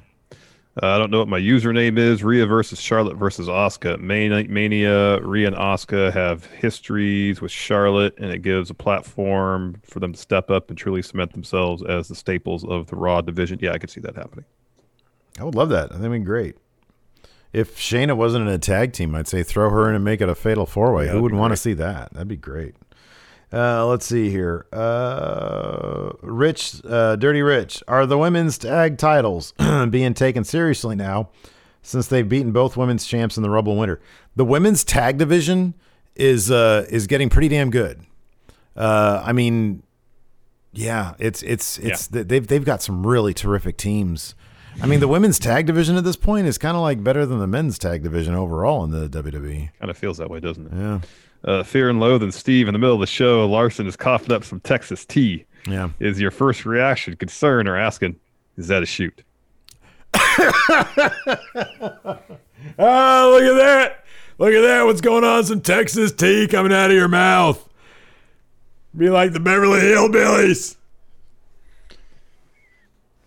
[0.81, 2.23] Uh, I don't know what my username is.
[2.23, 3.99] Rhea versus Charlotte versus Asuka.
[3.99, 9.99] Mania, Mania, Rhea and Asuka have histories with Charlotte, and it gives a platform for
[9.99, 13.57] them to step up and truly cement themselves as the staples of the Raw division.
[13.61, 14.45] Yeah, I could see that happening.
[15.39, 15.85] I would love that.
[15.91, 16.55] I think it'd be great.
[17.51, 20.29] If Shayna wasn't in a tag team, I'd say throw her in and make it
[20.29, 21.05] a fatal four way.
[21.05, 22.13] Yeah, Who would want to see that?
[22.13, 22.75] That'd be great.
[23.51, 24.67] Uh, let's see here.
[24.71, 27.81] Uh, Rich, uh, Dirty Rich.
[27.87, 29.53] Are the women's tag titles
[29.89, 31.29] being taken seriously now
[31.81, 33.99] since they've beaten both women's champs in the Rumble Winter?
[34.35, 35.73] The women's tag division
[36.15, 38.01] is uh, is getting pretty damn good.
[38.75, 39.81] Uh, I mean,
[40.71, 44.35] yeah, it's it's it's they've they've got some really terrific teams.
[44.81, 47.39] I mean, the women's tag division at this point is kind of like better than
[47.39, 49.69] the men's tag division overall in the WWE.
[49.79, 50.73] Kind of feels that way, doesn't it?
[50.73, 50.99] Yeah,
[51.43, 53.45] Uh, Fear and Loathing Steve in the middle of the show.
[53.47, 55.45] Larson is coughing up some Texas tea.
[55.67, 55.89] yeah.
[55.99, 58.15] Is your first reaction concern or asking,
[58.57, 59.21] is that a shoot?
[60.15, 60.19] Oh,
[62.77, 64.05] look at that!
[64.37, 64.83] Look at that!
[64.85, 65.43] What's going on?
[65.43, 67.67] Some Texas tea coming out of your mouth.
[68.95, 70.75] Be like the Beverly Hillbillies.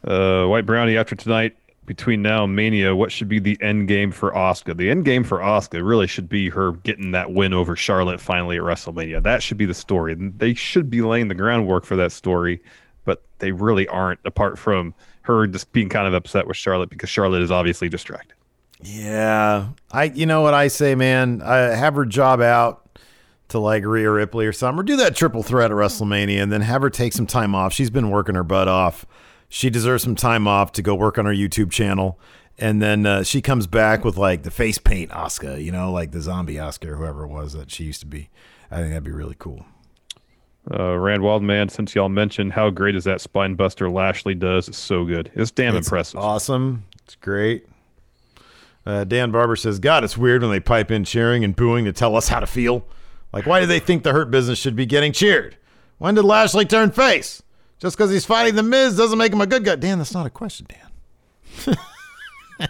[0.04, 4.12] Uh, White Brownie after tonight, between now and Mania, what should be the end game
[4.12, 4.76] for Asuka?
[4.76, 8.56] The end game for Asuka really should be her getting that win over Charlotte finally
[8.56, 9.22] at WrestleMania.
[9.22, 10.14] That should be the story.
[10.14, 12.62] They should be laying the groundwork for that story,
[13.04, 17.10] but they really aren't, apart from her just being kind of upset with Charlotte because
[17.10, 18.34] Charlotte is obviously distracted.
[18.80, 20.04] Yeah, I.
[20.04, 21.40] You know what I say, man?
[21.42, 22.98] I have her job out
[23.48, 26.62] to like Rhea Ripley or something, or do that triple threat at WrestleMania, and then
[26.62, 27.72] have her take some time off.
[27.72, 29.06] She's been working her butt off.
[29.54, 32.18] She deserves some time off to go work on her YouTube channel
[32.58, 36.12] And then uh, she comes back with like the face paint Asuka, you know, like
[36.12, 38.30] the zombie Asuka, whoever it was that she used to be.
[38.70, 39.66] I think that'd be really cool.
[40.70, 44.78] Uh, Rand Wildman, since y'all mentioned how great is that spine buster Lashley does, it's
[44.78, 45.30] so good.
[45.34, 46.18] It's damn It's impressive.
[46.18, 46.84] Awesome.
[47.04, 47.66] It's great.
[48.86, 51.92] Uh, Dan Barber says, God, it's weird when they pipe in cheering and booing to
[51.92, 52.86] tell us how to feel.
[53.34, 55.58] Like, why do they think the Hurt Business should be getting cheered?
[55.98, 57.42] When did Lashley turn face?
[57.82, 59.74] Just because he's fighting The Miz doesn't make him a good guy.
[59.74, 61.76] Dan, that's not a question, Dan.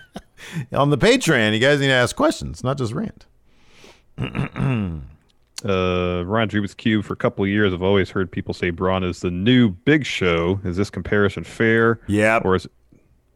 [0.73, 3.27] On the Patreon, you guys need to ask questions, not just rant.
[4.19, 7.75] uh, Ryan Drews Cube for a couple of years.
[7.75, 10.59] I've always heard people say Braun is the new Big Show.
[10.65, 12.01] Is this comparison fair?
[12.07, 12.41] Yeah.
[12.43, 12.73] Or is it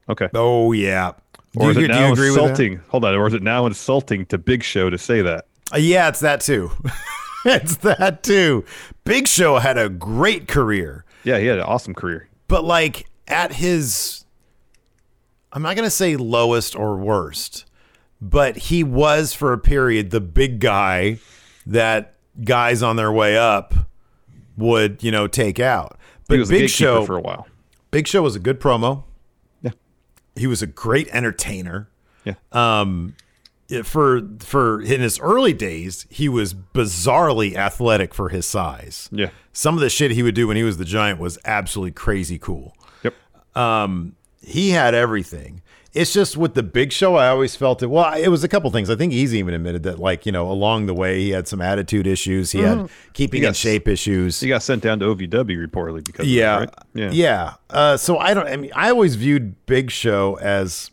[0.09, 0.31] okay?
[0.33, 1.13] Oh, yeah.
[1.57, 2.43] Or is do, it you- do now you agree with that?
[2.45, 2.81] insulting?
[2.89, 3.15] Hold on.
[3.15, 5.45] Or is it now insulting to Big Show to say that?
[5.75, 6.71] Uh, yeah, it's that too.
[7.45, 8.65] it's that too.
[9.05, 11.03] Big Show had a great career.
[11.27, 12.29] Yeah, he had an awesome career.
[12.49, 14.25] but like at his
[15.53, 17.65] i'm not going to say lowest or worst
[18.21, 21.19] but he was for a period the big guy
[21.67, 22.15] that
[22.45, 23.75] guys on their way up
[24.57, 25.99] would you know take out
[26.29, 27.47] but big show for a while.
[27.91, 29.03] big show was a good promo
[29.63, 29.73] Yeah.
[30.37, 31.89] he was a great entertainer
[32.25, 32.35] Yeah.
[32.53, 33.15] um
[33.85, 39.31] for for in his early days he was bizarrely athletic for his size Yeah.
[39.53, 42.39] some of the shit he would do when he was the giant was absolutely crazy
[42.39, 43.15] cool Yep.
[43.57, 45.63] um, he had everything.
[45.93, 47.87] It's just with the big show, I always felt it.
[47.87, 48.91] Well, it was a couple things.
[48.91, 51.61] I think he's even admitted that, like, you know, along the way, he had some
[51.63, 52.53] attitude issues.
[52.53, 54.39] He had keeping in shape issues.
[54.39, 56.61] He got sent down to OVW reportedly because yeah.
[56.65, 57.13] of that, right?
[57.15, 57.55] Yeah.
[57.71, 60.91] Uh, so I don't, I mean, I always viewed Big Show as,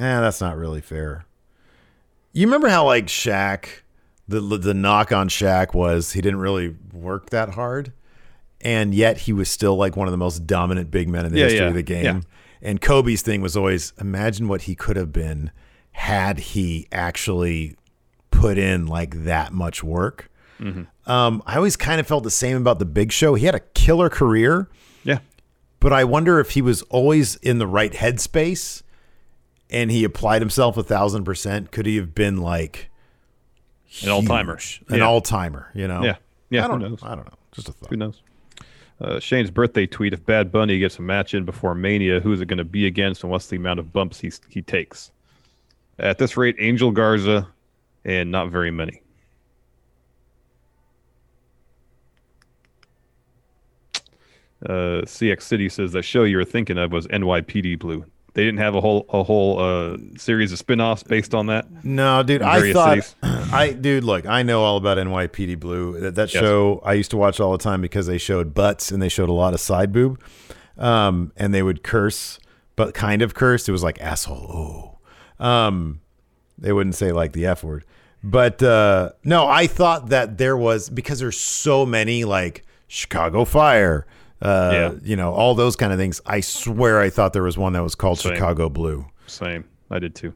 [0.00, 1.26] eh, that's not really fair.
[2.36, 3.66] You remember how, like, Shaq,
[4.28, 7.92] the, the knock on Shaq was he didn't really work that hard?
[8.62, 11.38] and yet he was still like one of the most dominant big men in the
[11.38, 12.04] Yeah, history yeah, of the game.
[12.04, 12.20] yeah.
[12.62, 15.50] And Kobe's thing was always imagine what he could have been
[15.92, 17.76] had he actually
[18.30, 20.30] put in like that much work.
[20.58, 20.84] Mm-hmm.
[21.10, 23.34] Um, I always kind of felt the same about the Big Show.
[23.34, 24.68] He had a killer career,
[25.04, 25.18] Yeah.
[25.78, 28.82] but I wonder if he was always in the right headspace
[29.70, 31.70] and he applied himself a thousand percent.
[31.72, 32.90] Could he have been like
[34.02, 34.58] An all-timer.
[34.88, 35.04] an Yeah.
[35.06, 35.70] all timer?
[35.74, 36.02] You know?
[36.02, 36.16] Yeah.
[36.50, 36.64] Yeah.
[36.64, 37.00] I don't who knows?
[37.02, 37.38] I don't know.
[37.52, 37.90] Just a thought.
[37.90, 38.22] Who knows?
[39.00, 42.40] Uh, Shane's birthday tweet: If Bad Bunny gets a match in before Mania, who is
[42.40, 45.10] it going to be against, and what's the amount of bumps he he takes?
[45.98, 47.46] At this rate, Angel Garza,
[48.06, 49.02] and not very many.
[54.64, 58.04] Uh, CX City says that show you were thinking of was NYPD Blue.
[58.36, 61.66] They didn't have a whole a whole uh, series of spin-offs based on that.
[61.82, 63.14] No, dude, I thought cities.
[63.50, 65.98] I dude, look, I know all about NYPD Blue.
[65.98, 66.42] That, that Yes.
[66.42, 69.30] show I used to watch all the time because they showed butts and they showed
[69.30, 70.20] a lot of side boob.
[70.76, 72.38] Um, and they would curse,
[72.76, 73.70] but kind of cursed.
[73.70, 75.00] It was like asshole.
[75.40, 75.44] Oh.
[75.44, 76.02] Um,
[76.58, 77.86] they wouldn't say like the F word.
[78.22, 84.06] But uh no, I thought that there was because there's so many like Chicago Fire,
[84.42, 84.92] uh, Yeah.
[85.02, 86.20] you know, all those kind of things.
[86.26, 88.34] I swear I thought there was one that was called Same.
[88.34, 89.06] Chicago Blue.
[89.26, 89.64] Same.
[89.90, 90.32] I did too.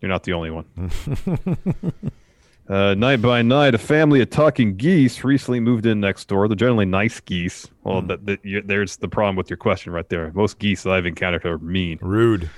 [0.00, 0.64] You're not the only one.
[2.68, 6.48] uh, night by night, a family of talking geese recently moved in next door.
[6.48, 7.68] They're generally nice geese.
[7.84, 10.30] Well, that, that, you, there's the problem with your question right there.
[10.34, 11.98] Most geese that I've encountered are mean.
[12.00, 12.48] Rude.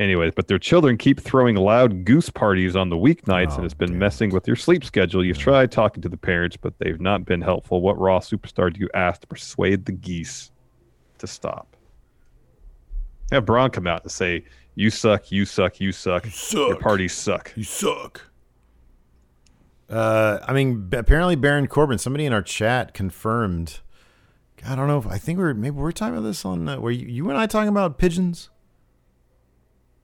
[0.00, 3.74] Anyways, but their children keep throwing loud goose parties on the weeknights, Oh, and it's
[3.74, 5.22] been damn messing with your sleep schedule.
[5.22, 7.82] You've tried talking to the parents, but they've not been helpful.
[7.82, 10.52] What Raw superstar do you ask to persuade the geese
[11.18, 11.76] to stop?
[13.30, 14.44] Have Braun come out and say,
[14.74, 16.24] "You suck, you suck, you suck.
[16.24, 16.80] Your suck.
[16.80, 18.22] parties suck." You suck.
[19.90, 21.98] Uh, I mean, apparently Baron Corbin.
[21.98, 23.80] Somebody in our chat confirmed.
[24.66, 24.98] I don't know.
[24.98, 26.66] if I think we are maybe we we're talking about this on.
[26.66, 28.48] Uh, were you, you and I talking about pigeons?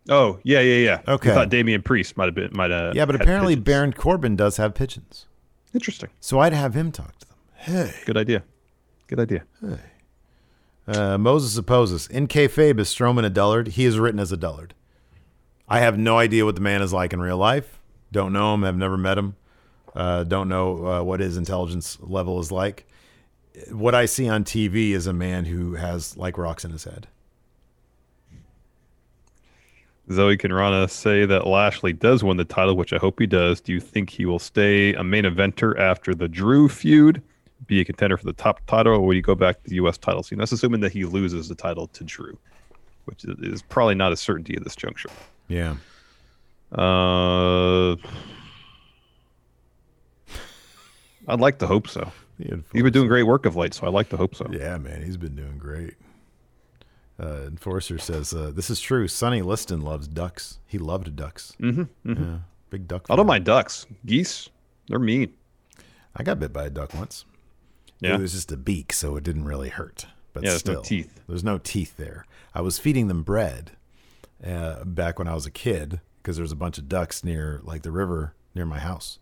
[0.09, 0.77] Oh yeah, yeah,
[1.07, 1.13] yeah.
[1.15, 1.31] Okay.
[1.31, 2.95] I thought Damian Priest might have been might have.
[2.95, 3.65] yeah, but apparently pigeons.
[3.65, 5.27] Baron Corbin does have pigeons.
[5.75, 6.11] Interesting.
[6.21, 7.37] So I'd have him talk to them.
[7.57, 8.45] Hey, Good idea.
[9.09, 9.45] Good idea.
[10.89, 12.07] uh, Moses opposes.
[12.09, 13.69] In kayfabe, is Strowman a dullard?
[13.69, 14.75] He is written as a dullard.
[15.69, 17.81] I have no idea what the man is like in real life.
[18.13, 18.63] Don't know him.
[18.63, 19.37] Have never met him.
[19.95, 22.87] Uh, don't know uh, what his intelligence level is like.
[23.71, 27.09] What I see on TV is a man who has like rocks in his head.
[30.13, 33.61] Zoe Conrana say that Lashley does win the title, which I hope he does.
[33.61, 37.21] Do you think he will stay a main eventer after the Drew feud,
[37.67, 39.99] be a contender for the top title, or will he go back to the U.S.
[39.99, 40.39] title scene?
[40.39, 42.39] That's assuming that he loses the title to Drew,
[43.07, 45.09] which is- probably not a certainty at this juncture.
[45.49, 45.75] Yeah.
[46.73, 47.97] Uh,
[51.29, 52.13] I'd like to hope so.
[52.39, 54.47] He's been doing great work of late, so I like to hope so.
[54.53, 55.95] Yeah, man, he's been doing great.
[57.19, 59.09] Uh, Enforcer says uh, this is true.
[59.09, 60.59] Sonny Liston loves ducks.
[60.67, 61.55] He loved ducks.
[61.61, 62.39] Mm-hmm, Yeah,
[62.71, 63.07] big duck.
[63.09, 63.87] I don't mind ducks.
[64.05, 64.51] Geese,
[64.89, 65.33] they're mean.
[66.15, 67.25] I got bit by a duck once.
[68.01, 68.15] Yeah.
[68.17, 70.07] It was just a beak, so it didn't really hurt.
[70.35, 71.21] But Yeah, there's no still, teeth.
[71.27, 72.27] There's no teeth there.
[72.55, 73.73] I was feeding them bread
[74.47, 77.61] uh, back when I was a kid because there was a bunch of ducks near
[77.65, 79.19] like the river near my house.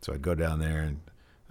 [0.00, 1.00] So I'd go down there and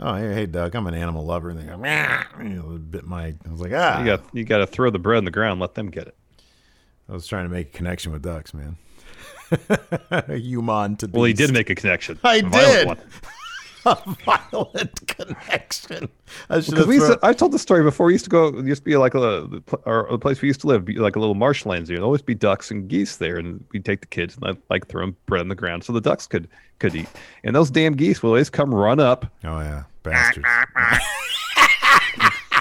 [0.03, 2.23] oh hey, hey duck, I'm an animal lover, and they go Meow.
[2.39, 3.27] you know, bit my.
[3.27, 3.99] I was like ah.
[3.99, 6.15] You got you got to throw the bread on the ground, let them get it.
[7.09, 8.77] I was trying to make a connection with ducks, man.
[10.29, 12.19] Human to Well, he did make a connection.
[12.23, 12.97] I a did.
[13.85, 16.09] a violent connection.
[16.49, 18.05] I should Because have we used to, I told the story before.
[18.07, 18.47] We used to go.
[18.47, 20.85] It used to be like a the, pl- or the place we used to live,
[20.85, 21.89] be like a little marshlands.
[21.89, 24.87] There'd always be ducks and geese there, and we'd take the kids and I'd like
[24.87, 26.47] throw them bread on the ground so the ducks could
[26.79, 27.09] could eat.
[27.43, 30.45] And those damn geese would always come run up, Oh yeah, bastards.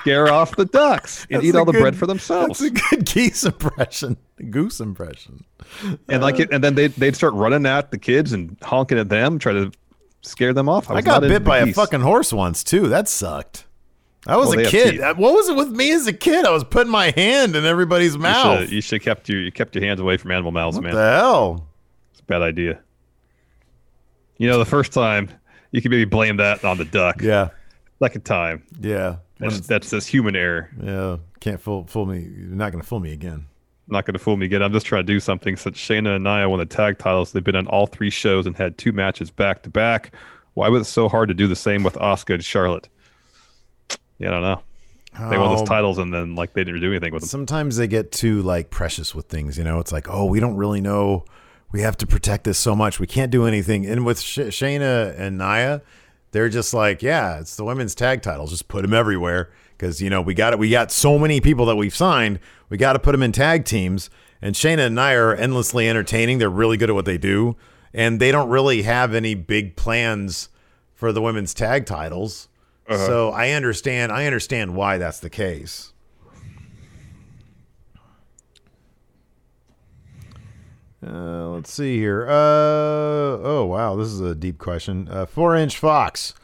[0.00, 2.58] scare off the ducks, and That's eat all the good- bread for themselves.
[2.58, 4.16] That's a good geese impression,
[4.50, 5.44] goose impression.
[6.08, 9.08] and like it, and then they they'd start running at the kids and honking at
[9.08, 9.70] them, try to
[10.22, 10.90] scare them off.
[10.90, 12.88] I, was got bit by a fucking horse once too.
[12.88, 13.66] That sucked.
[14.26, 15.00] I was Well, a kid.
[15.00, 16.44] Uh, What was it with me as a kid?
[16.44, 18.60] I was putting my hand in everybody's You mouth.
[18.60, 20.84] should, you should have kept your you kept your hands away from animal mouths, what
[20.84, 20.94] man.
[20.94, 21.66] the hell?
[22.12, 22.80] It's a bad idea.
[24.38, 25.28] You know, the first time
[25.72, 27.20] you can maybe blame that on the duck.
[27.20, 27.48] Yeah,
[27.98, 30.70] Second time, yeah, that's that's this human error.
[30.82, 31.16] yeah.
[31.40, 32.20] Can't fool fool me.
[32.20, 33.46] You're not gonna fool me again.
[33.88, 34.62] Not going to fool me again.
[34.62, 35.56] I'm just trying to do something.
[35.56, 38.56] Since Shayna and Nia won the tag titles, they've been on all three shows and
[38.56, 40.14] had two matches back to back.
[40.54, 42.88] Why was it so hard to do the same with Asuka and Charlotte?
[44.18, 44.62] Yeah, I don't know.
[45.30, 47.28] They won Oh, those titles and then like they didn't do anything with them.
[47.28, 49.58] Sometimes they get too like precious with things.
[49.58, 51.24] You know, it's like, oh, we don't really know.
[51.72, 53.00] We have to protect this so much.
[53.00, 53.86] We can't do anything.
[53.86, 55.82] And with Sh- Shayna and Nia,
[56.32, 58.50] they're just like, yeah, it's the women's tag titles.
[58.50, 60.58] Just put them everywhere because you know we got it.
[60.58, 62.40] We got so many people that we've signed.
[62.68, 64.10] We got to put them in tag teams.
[64.40, 66.38] And Shayna and Nia are endlessly entertaining.
[66.38, 67.56] They're really good at what they do,
[67.94, 70.48] and they don't really have any big plans
[70.94, 72.48] for the women's tag titles.
[72.88, 73.06] Uh-huh.
[73.06, 74.10] So I understand.
[74.10, 75.91] I understand why that's the case.
[81.04, 82.26] Uh, let's see here.
[82.28, 85.08] Uh, oh wow, this is a deep question.
[85.10, 86.34] Uh, four inch Fox.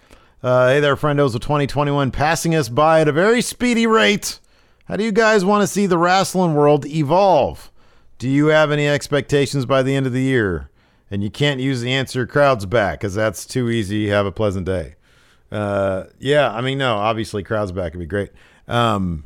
[0.42, 4.40] Uh, hey there, friendos of 2021, passing us by at a very speedy rate.
[4.86, 7.70] How do you guys want to see the wrestling world evolve?
[8.18, 10.70] Do you have any expectations by the end of the year?
[11.10, 14.08] And you can't use the answer crowds back because that's too easy.
[14.08, 14.96] Have a pleasant day.
[15.50, 18.30] Uh, yeah, I mean, no, obviously crowds back would be great.
[18.66, 19.24] Um,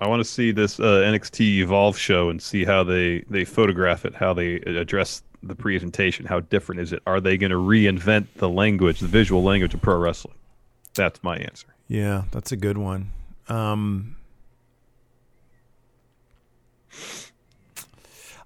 [0.00, 4.04] I want to see this uh, NXT Evolve show and see how they they photograph
[4.04, 6.24] it, how they address the presentation.
[6.24, 7.02] How different is it?
[7.06, 10.36] Are they going to reinvent the language, the visual language of pro wrestling?
[10.94, 11.66] That's my answer.
[11.88, 13.10] Yeah, that's a good one.
[13.48, 14.16] Um,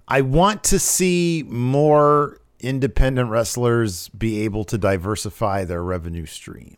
[0.07, 6.77] I want to see more independent wrestlers be able to diversify their revenue streams.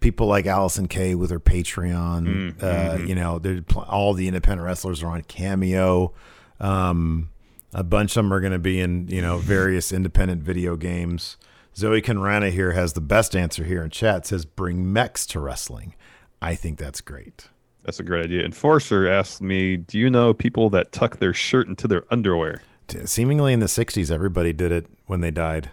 [0.00, 4.64] People like Allysin Kay with her Patreon, uh, you know, they're pl- all the independent
[4.64, 6.12] wrestlers are on Cameo.
[6.60, 7.30] Um,
[7.72, 11.36] a bunch of them are going to be in, you know, various independent video games.
[11.76, 14.26] Zoe Conrana here has the best answer here in chat.
[14.26, 15.94] Says bring mechs to wrestling.
[16.40, 17.48] I think that's great.
[17.84, 18.44] That's a great idea.
[18.44, 22.62] Enforcer asked me, "Do you know people that tuck their shirt into their underwear?"
[23.04, 25.70] Seemingly in the '60s, everybody did it when they died.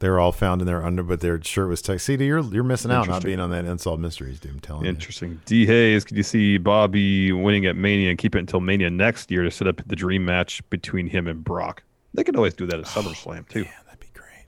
[0.00, 2.02] They were all found in their under, but their shirt was tucked.
[2.02, 4.52] See, you're you're missing out not being on that unsolved mysteries, dude.
[4.52, 4.90] I'm telling you.
[4.90, 5.40] Interesting.
[5.44, 9.30] D Hayes, could you see Bobby winning at Mania and keep it until Mania next
[9.30, 11.82] year to set up the dream match between him and Brock?
[12.14, 13.62] They could always do that at oh, SummerSlam too.
[13.62, 14.46] Yeah, that'd be great.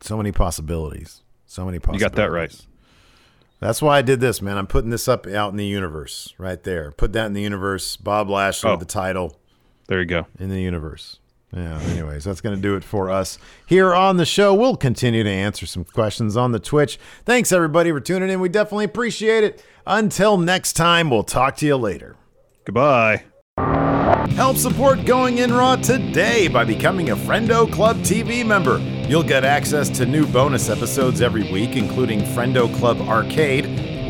[0.00, 1.22] So many possibilities.
[1.46, 2.02] So many possibilities.
[2.02, 2.66] You got that right.
[3.58, 4.58] That's why I did this, man.
[4.58, 6.90] I'm putting this up out in the universe, right there.
[6.92, 7.96] Put that in the universe.
[7.96, 8.76] Bob Lashley Oh.
[8.76, 9.38] the title.
[9.88, 10.26] There you go.
[10.38, 11.18] in the universe.
[11.54, 14.54] Yeah, anyways, that's going to do it for us here on the show.
[14.54, 16.98] We'll continue to answer some questions on the Twitch.
[17.26, 18.40] Thanks, everybody, for tuning in.
[18.40, 19.62] We definitely appreciate it.
[19.86, 22.16] Until next time, we'll talk to you later.
[22.64, 23.24] Goodbye.
[24.34, 28.78] Help support Going In Raw today by becoming a Friendo Club TV member.
[29.06, 33.66] You'll get access to new bonus episodes every week, including Friendo Club Arcade,